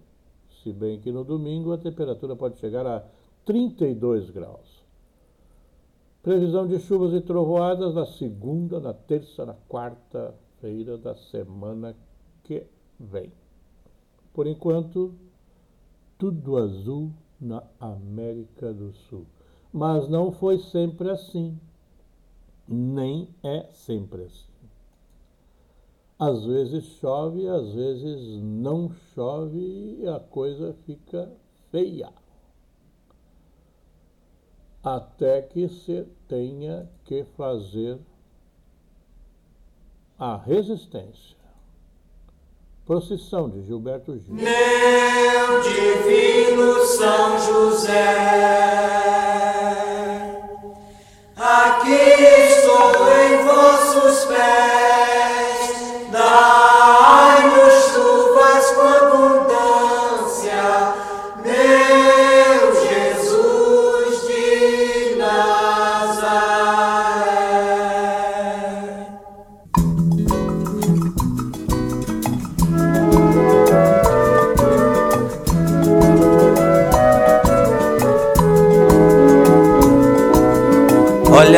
se 0.62 0.72
bem 0.72 1.00
que 1.00 1.12
no 1.12 1.24
domingo 1.24 1.72
a 1.72 1.78
temperatura 1.78 2.34
pode 2.34 2.58
chegar 2.58 2.86
a 2.86 3.04
32 3.44 4.30
graus. 4.30 4.84
Previsão 6.22 6.66
de 6.66 6.78
chuvas 6.80 7.14
e 7.14 7.20
trovoadas 7.20 7.94
na 7.94 8.04
segunda, 8.04 8.80
na 8.80 8.92
terça, 8.92 9.46
na 9.46 9.54
quarta-feira 9.68 10.98
da 10.98 11.14
semana 11.14 11.96
que 12.44 12.64
vem. 12.98 13.32
Por 14.34 14.46
enquanto, 14.46 15.14
tudo 16.18 16.56
azul 16.56 17.10
na 17.40 17.62
América 17.80 18.72
do 18.72 18.92
Sul. 18.92 19.24
Mas 19.72 20.08
não 20.08 20.32
foi 20.32 20.58
sempre 20.58 21.10
assim. 21.10 21.58
Nem 22.66 23.28
é 23.42 23.62
sempre 23.72 24.24
assim. 24.24 24.47
Às 26.18 26.44
vezes 26.44 26.84
chove, 27.00 27.46
às 27.46 27.72
vezes 27.72 28.42
não 28.42 28.90
chove 29.14 29.98
e 30.00 30.08
a 30.08 30.18
coisa 30.18 30.74
fica 30.84 31.30
feia 31.70 32.12
até 34.82 35.42
que 35.42 35.68
se 35.68 36.06
tenha 36.26 36.88
que 37.04 37.24
fazer 37.36 37.98
a 40.18 40.36
resistência. 40.36 41.36
Procissão 42.84 43.48
de 43.50 43.62
Gilberto 43.62 44.18
Gil. 44.18 44.34
Meu 44.34 45.62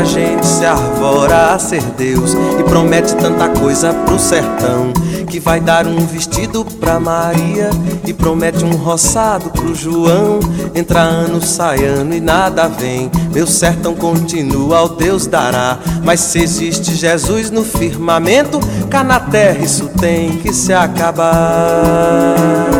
Muita 0.00 0.14
gente 0.14 0.46
se 0.46 0.64
arvora 0.64 1.52
a 1.52 1.58
ser 1.58 1.82
Deus 1.82 2.34
e 2.58 2.64
promete 2.64 3.14
tanta 3.16 3.50
coisa 3.50 3.92
pro 3.92 4.18
sertão. 4.18 4.94
Que 5.28 5.38
vai 5.38 5.60
dar 5.60 5.86
um 5.86 6.06
vestido 6.06 6.64
pra 6.64 6.98
Maria 6.98 7.68
e 8.06 8.12
promete 8.14 8.64
um 8.64 8.76
roçado 8.76 9.50
pro 9.50 9.74
João. 9.74 10.40
Entra 10.74 11.00
ano, 11.00 11.42
sai 11.42 11.84
ano 11.84 12.14
e 12.14 12.20
nada 12.20 12.66
vem. 12.66 13.10
Meu 13.30 13.46
sertão 13.46 13.94
continua, 13.94 14.84
o 14.84 14.88
Deus 14.88 15.26
dará. 15.26 15.78
Mas 16.02 16.20
se 16.20 16.40
existe 16.40 16.94
Jesus 16.94 17.50
no 17.50 17.62
firmamento, 17.62 18.58
cá 18.88 19.04
na 19.04 19.20
terra 19.20 19.62
isso 19.62 19.86
tem 20.00 20.38
que 20.38 20.50
se 20.50 20.72
acabar. 20.72 22.79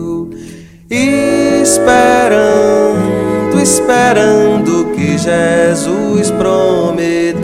Esperando, 0.93 2.51
esperando 3.61 4.91
que 4.93 5.17
Jesus 5.17 6.29
prometeu. 6.31 7.41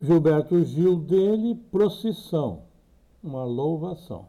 Gilberto 0.00 0.62
Gil 0.62 0.94
dele, 0.94 1.56
Procissão, 1.72 2.62
uma 3.20 3.42
louvação. 3.42 4.26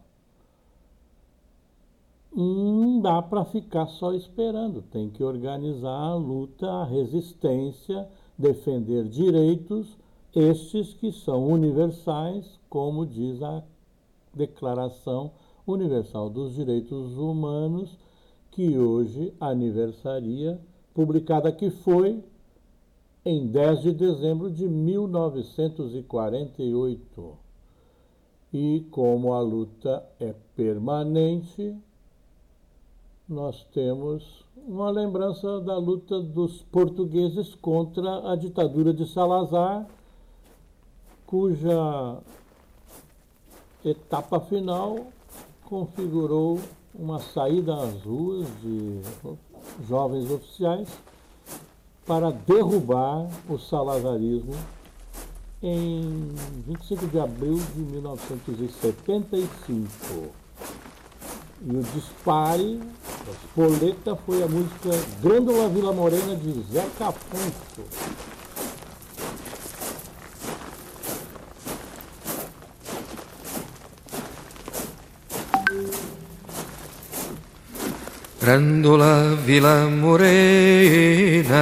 não 2.36 3.00
dá 3.00 3.22
para 3.22 3.46
ficar 3.46 3.86
só 3.86 4.12
esperando, 4.14 4.82
tem 4.82 5.08
que 5.08 5.24
organizar 5.24 5.90
a 5.90 6.16
luta, 6.16 6.68
a 6.68 6.84
resistência, 6.84 8.10
defender 8.40 9.08
direitos, 9.10 9.86
estes 10.34 10.94
que 10.94 11.12
são 11.12 11.52
universais, 11.52 12.58
como 12.70 13.06
diz 13.06 13.44
a 13.44 13.62
Declaração 14.34 15.34
Universal 15.68 16.30
dos 16.30 16.56
Direitos 16.56 17.18
Humanos, 17.18 17.98
que 18.52 18.78
hoje 18.78 19.34
aniversaria, 19.42 20.58
publicada 20.94 21.52
que 21.52 21.70
foi 21.70 22.24
em 23.26 23.46
10 23.48 23.82
de 23.82 23.92
dezembro 23.92 24.50
de 24.50 24.70
1948. 24.70 27.38
E 28.54 28.86
como 28.90 29.34
a 29.34 29.42
luta 29.42 30.02
é 30.20 30.34
permanente, 30.56 31.76
nós 33.28 33.66
temos 33.74 34.46
uma 34.70 34.90
lembrança 34.92 35.60
da 35.62 35.80
luta 35.80 36.22
dos 36.22 36.62
portugueses 36.72 37.56
contra 37.56 38.32
a 38.32 38.36
ditadura 38.36 38.94
de 38.94 39.12
Salazar, 39.12 39.88
cuja 41.26 42.20
etapa 43.84 44.40
final 44.40 45.08
configurou 45.66 46.60
uma 46.94 47.18
saída 47.18 47.82
às 47.82 48.04
ruas 48.04 48.46
de 48.62 49.02
jovens 49.88 50.30
oficiais 50.30 50.88
para 52.06 52.30
derrubar 52.30 53.28
o 53.50 53.58
salazarismo 53.58 54.54
em 55.64 56.30
25 56.68 57.08
de 57.08 57.20
abril 57.20 57.58
de 57.74 57.82
1975. 57.82 60.32
E 61.62 61.72
o 61.72 61.82
dispare 61.82 62.80
da 63.30 63.70
espoleta 63.70 64.18
foi 64.26 64.42
a 64.44 64.48
música 64.48 64.90
Grândola 65.22 65.70
Vila 65.70 65.94
Morena 65.94 66.36
de 66.36 66.62
Zeca 66.72 67.10
Afonso. 67.10 67.86
Grândola 78.42 79.36
Vila 79.46 79.88
Morena, 79.90 81.54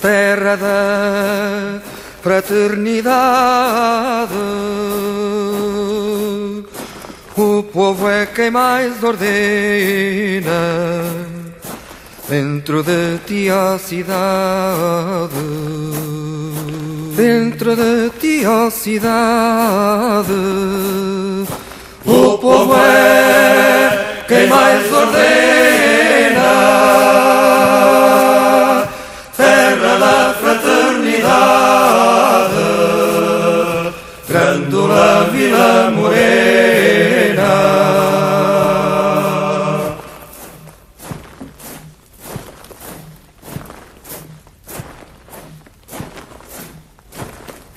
terra 0.00 0.56
da 0.56 1.82
fraternidade 2.22 4.32
povo 7.72 8.08
é 8.08 8.26
quem 8.26 8.50
mais 8.50 9.02
ordena 9.02 9.30
dentro 12.28 12.82
de 12.82 13.18
ti 13.26 13.48
a 13.48 13.78
cidade. 13.78 15.34
Dentro 17.16 17.76
de 17.76 18.10
ti 18.18 18.44
a 18.44 18.70
cidade. 18.70 20.32
O 22.04 22.38
povo 22.38 22.74
é 22.76 24.24
quem 24.26 24.46
mais 24.48 24.92
ordena. 24.92 25.20
Terra 29.36 29.98
da 29.98 30.34
fraternidade. 30.40 31.30
Grândola 34.28 35.28
Vila 35.32 35.90
Morena. 35.90 36.79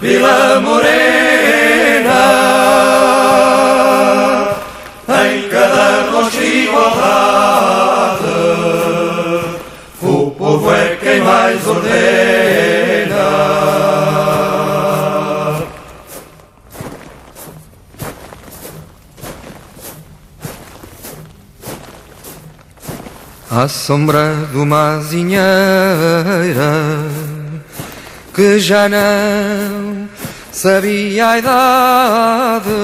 Vila 0.00 0.60
Morena, 0.60 0.94
em 5.26 5.48
cada 5.48 6.08
rosto 6.12 6.40
igualdade, 6.40 8.22
o 10.00 10.30
povo 10.30 10.72
é 10.72 10.96
quem 11.02 11.20
mais 11.20 11.66
ordena. 11.66 11.88
À 23.50 23.66
sombra 23.66 24.46
de 24.52 24.58
uma 24.58 24.98
azinheira 24.98 25.42
que 28.38 28.60
já 28.60 28.88
não 28.88 29.87
sabia 30.58 31.28
a 31.28 31.38
idade. 31.38 32.76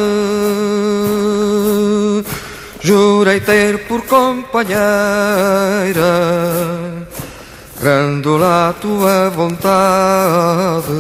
Jurei 2.81 3.41
ter 3.41 3.79
por 3.89 4.03
companheira 4.03 4.77
Grândola 7.81 8.69
a 8.69 8.73
tua 8.75 9.31
vontade 9.31 10.93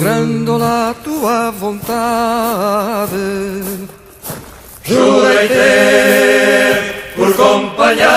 Grândola 0.00 0.90
a 0.90 0.94
tua 0.94 1.50
vontade 1.50 3.14
Jurei 4.82 5.48
ter 5.48 7.12
por 7.14 7.34
companheira 7.36 8.08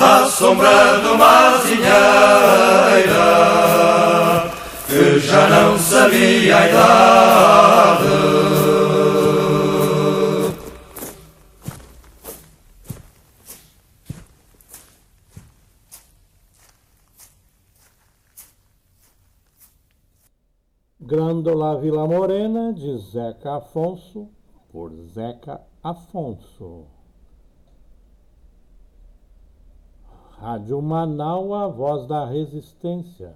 à 0.00 0.26
sombra 0.28 1.00
de 1.00 1.16
que 4.86 5.18
já 5.18 5.48
não 5.48 5.78
sabia 5.78 6.56
a 6.56 6.68
idade. 6.68 7.24
Grândola 21.00 21.78
Vila 21.80 22.06
Morena, 22.06 22.72
de 22.72 22.96
Zeca 22.98 23.56
Afonso, 23.56 24.28
por 24.70 24.90
Zeca 25.06 25.60
Afonso. 25.82 26.93
Rádio 30.38 30.82
Manaus, 30.82 31.52
a 31.52 31.68
voz 31.68 32.06
da 32.06 32.26
resistência. 32.26 33.34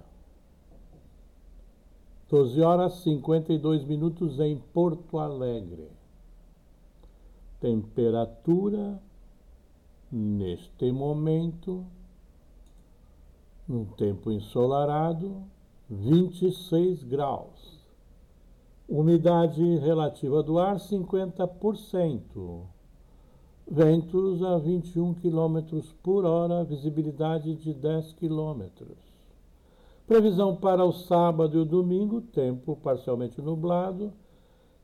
12 2.29 2.61
horas 2.61 2.93
52 3.01 3.83
minutos 3.85 4.39
em 4.39 4.57
Porto 4.73 5.17
Alegre. 5.17 5.89
Temperatura 7.59 9.01
neste 10.11 10.91
momento, 10.91 11.83
num 13.67 13.85
tempo 13.85 14.31
ensolarado, 14.31 15.43
26 15.89 17.03
graus. 17.03 17.79
Umidade 18.87 19.77
relativa 19.77 20.43
do 20.43 20.59
ar 20.59 20.77
50%. 20.77 22.78
Ventos 23.71 24.41
a 24.41 24.57
21 24.57 25.13
km 25.13 25.79
por 26.01 26.25
hora, 26.25 26.63
visibilidade 26.63 27.53
de 27.53 27.71
10 27.71 28.13
km. 28.13 28.63
Previsão 30.07 30.55
para 30.55 30.83
o 30.83 30.91
sábado 30.91 31.55
e 31.55 31.61
o 31.61 31.65
domingo, 31.65 32.19
tempo 32.19 32.75
parcialmente 32.75 33.39
nublado, 33.39 34.11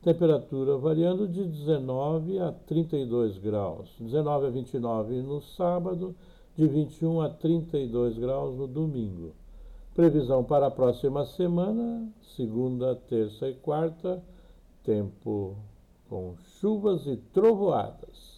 temperatura 0.00 0.78
variando 0.78 1.26
de 1.26 1.44
19 1.44 2.38
a 2.38 2.52
32 2.52 3.38
graus. 3.38 3.90
19 3.98 4.46
a 4.46 4.50
29 4.50 5.20
no 5.20 5.40
sábado, 5.40 6.14
de 6.54 6.68
21 6.68 7.22
a 7.22 7.28
32 7.28 8.16
graus 8.16 8.54
no 8.54 8.68
domingo. 8.68 9.32
Previsão 9.96 10.44
para 10.44 10.68
a 10.68 10.70
próxima 10.70 11.26
semana, 11.26 12.08
segunda, 12.36 12.94
terça 12.94 13.48
e 13.48 13.54
quarta, 13.54 14.22
tempo 14.84 15.56
com 16.08 16.36
chuvas 16.60 17.04
e 17.08 17.16
trovoadas. 17.16 18.35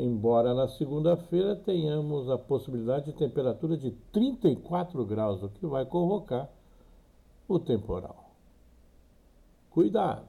Embora 0.00 0.54
na 0.54 0.68
segunda-feira 0.68 1.56
tenhamos 1.56 2.30
a 2.30 2.38
possibilidade 2.38 3.06
de 3.06 3.14
temperatura 3.14 3.76
de 3.76 3.90
34 4.12 5.04
graus, 5.04 5.42
o 5.42 5.48
que 5.48 5.66
vai 5.66 5.84
convocar 5.84 6.48
o 7.48 7.58
temporal. 7.58 8.30
Cuidado! 9.70 10.22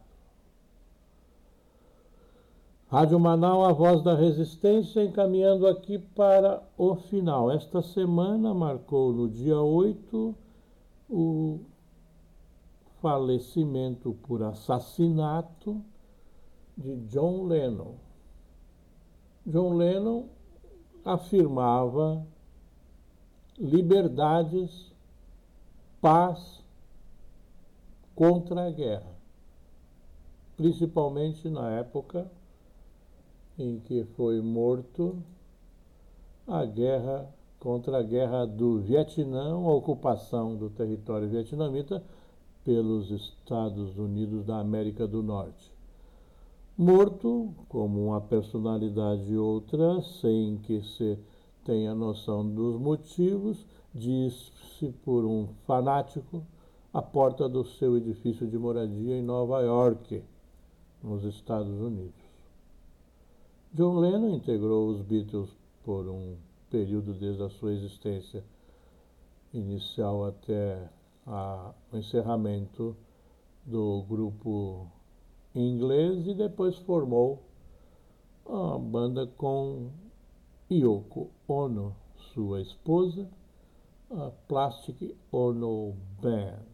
Rádio 2.87 3.19
Manaus, 3.19 3.69
a 3.69 3.71
voz 3.71 4.01
da 4.01 4.15
resistência, 4.15 5.03
encaminhando 5.03 5.67
aqui 5.67 5.99
para 5.99 6.63
o 6.75 6.95
final. 6.95 7.51
Esta 7.51 7.83
semana 7.83 8.51
marcou 8.55 9.13
no 9.13 9.29
dia 9.29 9.61
8 9.61 10.35
o 11.07 11.59
falecimento 12.99 14.17
por 14.23 14.41
assassinato 14.41 15.79
de 16.75 16.95
John 17.05 17.45
Lennon. 17.45 18.08
John 19.45 19.73
Lennon 19.73 20.25
afirmava 21.03 22.25
liberdades, 23.57 24.91
paz 26.01 26.63
contra 28.15 28.67
a 28.67 28.71
guerra, 28.71 29.11
principalmente 30.55 31.49
na 31.49 31.71
época 31.71 32.29
em 33.57 33.79
que 33.79 34.05
foi 34.15 34.41
morto 34.41 35.21
a 36.47 36.65
guerra 36.65 37.29
contra 37.59 37.99
a 37.99 38.01
guerra 38.01 38.45
do 38.45 38.79
Vietnã, 38.79 39.51
a 39.51 39.73
ocupação 39.73 40.55
do 40.55 40.69
território 40.69 41.27
vietnamita 41.27 42.01
pelos 42.63 43.11
Estados 43.11 43.97
Unidos 43.97 44.45
da 44.45 44.59
América 44.59 45.05
do 45.05 45.21
Norte. 45.21 45.68
Morto 46.81 47.53
como 47.67 48.07
uma 48.07 48.21
personalidade 48.21 49.35
outra, 49.35 50.01
sem 50.01 50.59
que 50.59 50.81
se 50.81 51.19
tenha 51.65 51.93
noção 51.93 52.49
dos 52.49 52.79
motivos, 52.79 53.65
disse 53.93 54.89
por 55.03 55.25
um 55.25 55.49
fanático 55.67 56.41
à 56.93 57.01
porta 57.01 57.49
do 57.49 57.65
seu 57.65 57.97
edifício 57.97 58.47
de 58.47 58.57
moradia 58.57 59.17
em 59.17 59.21
Nova 59.21 59.59
York, 59.59 60.23
nos 61.03 61.25
Estados 61.25 61.81
Unidos. 61.81 62.13
John 63.73 63.99
Lennon 63.99 64.29
integrou 64.29 64.87
os 64.87 65.01
Beatles 65.01 65.49
por 65.83 66.07
um 66.07 66.37
período 66.69 67.11
desde 67.11 67.43
a 67.43 67.49
sua 67.49 67.73
existência 67.73 68.41
inicial 69.53 70.23
até 70.23 70.89
o 71.27 71.97
encerramento 71.97 72.95
do 73.65 74.01
grupo 74.07 74.87
inglês 75.55 76.27
e 76.27 76.33
depois 76.33 76.77
formou 76.79 77.43
a 78.45 78.77
banda 78.77 79.27
com 79.27 79.89
Yoko 80.71 81.29
Ono, 81.47 81.95
sua 82.33 82.61
esposa, 82.61 83.29
a 84.11 84.31
Plastic 84.47 85.15
Ono 85.31 85.95
Band. 86.21 86.65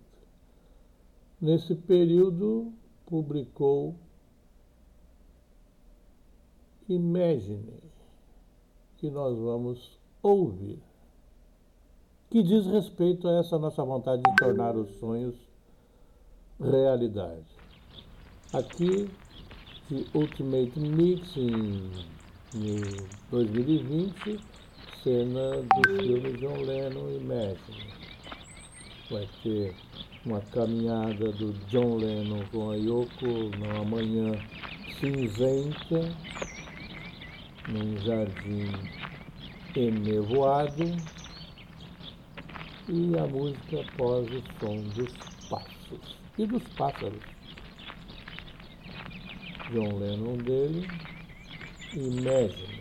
Nesse 1.42 1.76
período 1.76 2.74
publicou 3.06 3.96
Imagine, 6.88 7.82
que 8.98 9.10
nós 9.10 9.38
vamos 9.40 10.00
ouvir, 10.22 10.80
que 12.30 12.44
diz 12.44 12.68
respeito 12.68 13.28
a 13.28 13.40
essa 13.40 13.58
nossa 13.58 13.84
vontade 13.84 14.22
de 14.22 14.36
tornar 14.36 14.76
os 14.76 14.90
sonhos 15.00 15.36
realidade. 16.60 17.55
Aqui, 18.56 19.10
de 19.90 20.06
Ultimate 20.14 20.80
Mix 20.80 21.36
em, 21.36 21.92
em 22.56 22.82
2020, 23.30 24.40
cena 25.04 25.62
do 25.62 26.02
filme 26.02 26.32
John 26.38 26.64
Lennon 26.64 27.12
Imagine. 27.18 27.84
Vai 29.12 29.28
ter 29.44 29.76
uma 30.26 30.40
caminhada 30.54 31.34
do 31.34 31.52
John 31.70 31.98
Lennon 31.98 32.46
com 32.50 32.72
a 32.72 32.76
Yoko 32.78 33.26
numa 33.60 33.84
manhã 33.84 34.32
cinzenta 35.02 36.16
num 37.68 38.00
jardim 38.06 38.72
enevoado 39.76 40.86
e 42.88 43.18
a 43.18 43.28
música 43.28 43.82
após 43.82 44.26
o 44.30 44.42
som 44.62 44.82
dos 44.96 45.12
passos 45.50 46.16
e 46.38 46.46
dos 46.46 46.64
pássaros. 46.78 47.35
John 49.72 50.00
Lennon 50.00 50.44
dele, 50.44 50.84
Imagine. 51.96 52.06
Imagine 52.08 52.75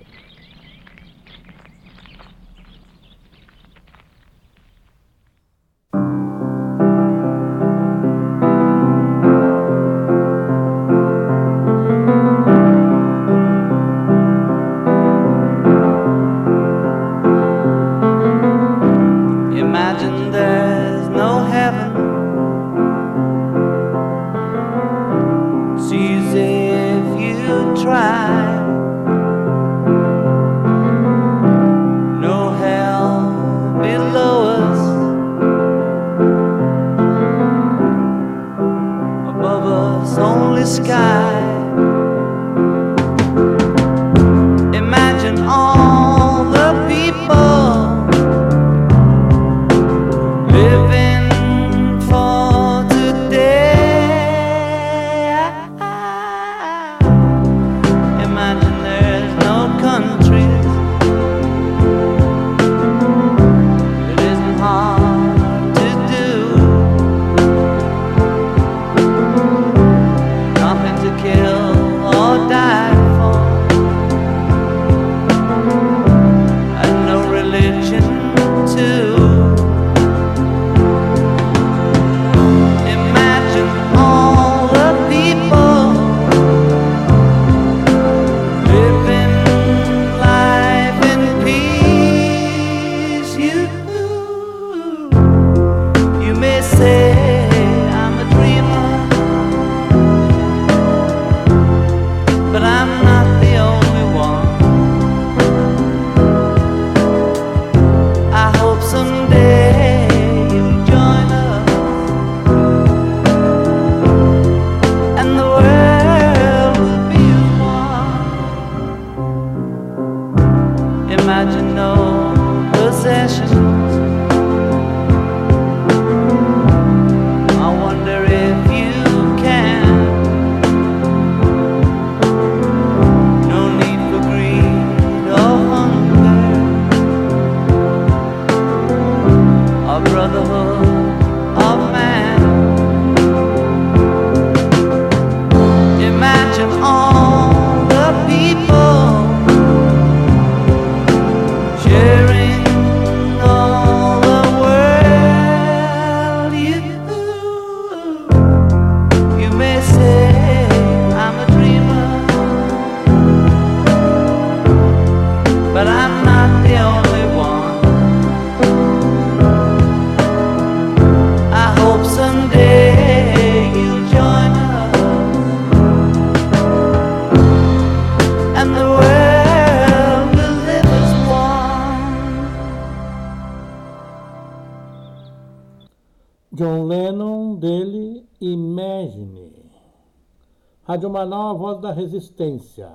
Rádio 191.04 191.10
Manaus, 191.10 191.50
a 191.50 191.58
voz 191.58 191.80
da 191.80 191.92
resistência. 191.92 192.90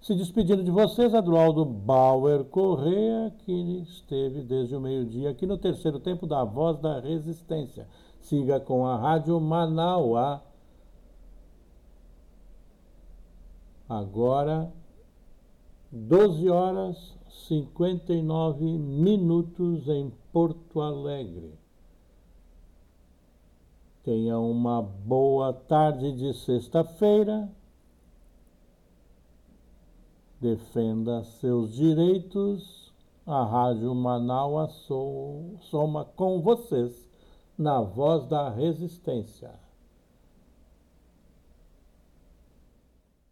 Se 0.00 0.14
despedindo 0.14 0.64
de 0.64 0.70
vocês, 0.70 1.12
Adroaldo 1.14 1.64
Bauer 1.64 2.44
Correa, 2.44 3.30
que 3.40 3.52
esteve 3.82 4.42
desde 4.42 4.74
o 4.74 4.80
meio-dia 4.80 5.30
aqui 5.30 5.44
no 5.44 5.58
terceiro 5.58 6.00
tempo 6.00 6.26
da 6.26 6.42
Voz 6.44 6.78
da 6.78 7.00
Resistência. 7.00 7.86
Siga 8.20 8.58
com 8.60 8.86
a 8.86 8.96
Rádio 8.96 9.38
Manaus. 9.40 10.40
Agora, 13.88 14.72
12 15.92 16.48
horas 16.48 17.18
59 17.48 18.64
minutos 18.64 19.86
em 19.88 20.10
Porto 20.32 20.80
Alegre. 20.80 21.57
Tenha 24.08 24.38
uma 24.38 24.80
boa 24.80 25.52
tarde 25.52 26.12
de 26.12 26.32
sexta-feira. 26.32 27.46
Defenda 30.40 31.22
seus 31.24 31.74
direitos. 31.74 32.90
A 33.26 33.44
Rádio 33.44 33.94
Manaus 33.94 34.72
soma 35.60 36.06
com 36.06 36.40
vocês 36.40 37.06
na 37.58 37.82
voz 37.82 38.26
da 38.26 38.48
resistência. 38.48 39.52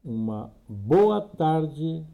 Uma 0.05 0.53
boa 0.69 1.23
tarde 1.23 2.05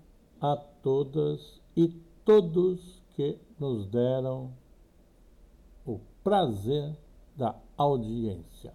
a 0.41 0.57
todas 0.57 1.61
e 1.77 1.89
todos 2.25 3.03
que 3.17 3.37
nos 3.59 3.89
deram 3.89 4.53
o 5.85 5.99
prazer 6.23 6.97
da 7.37 7.57
audiência. 7.83 8.73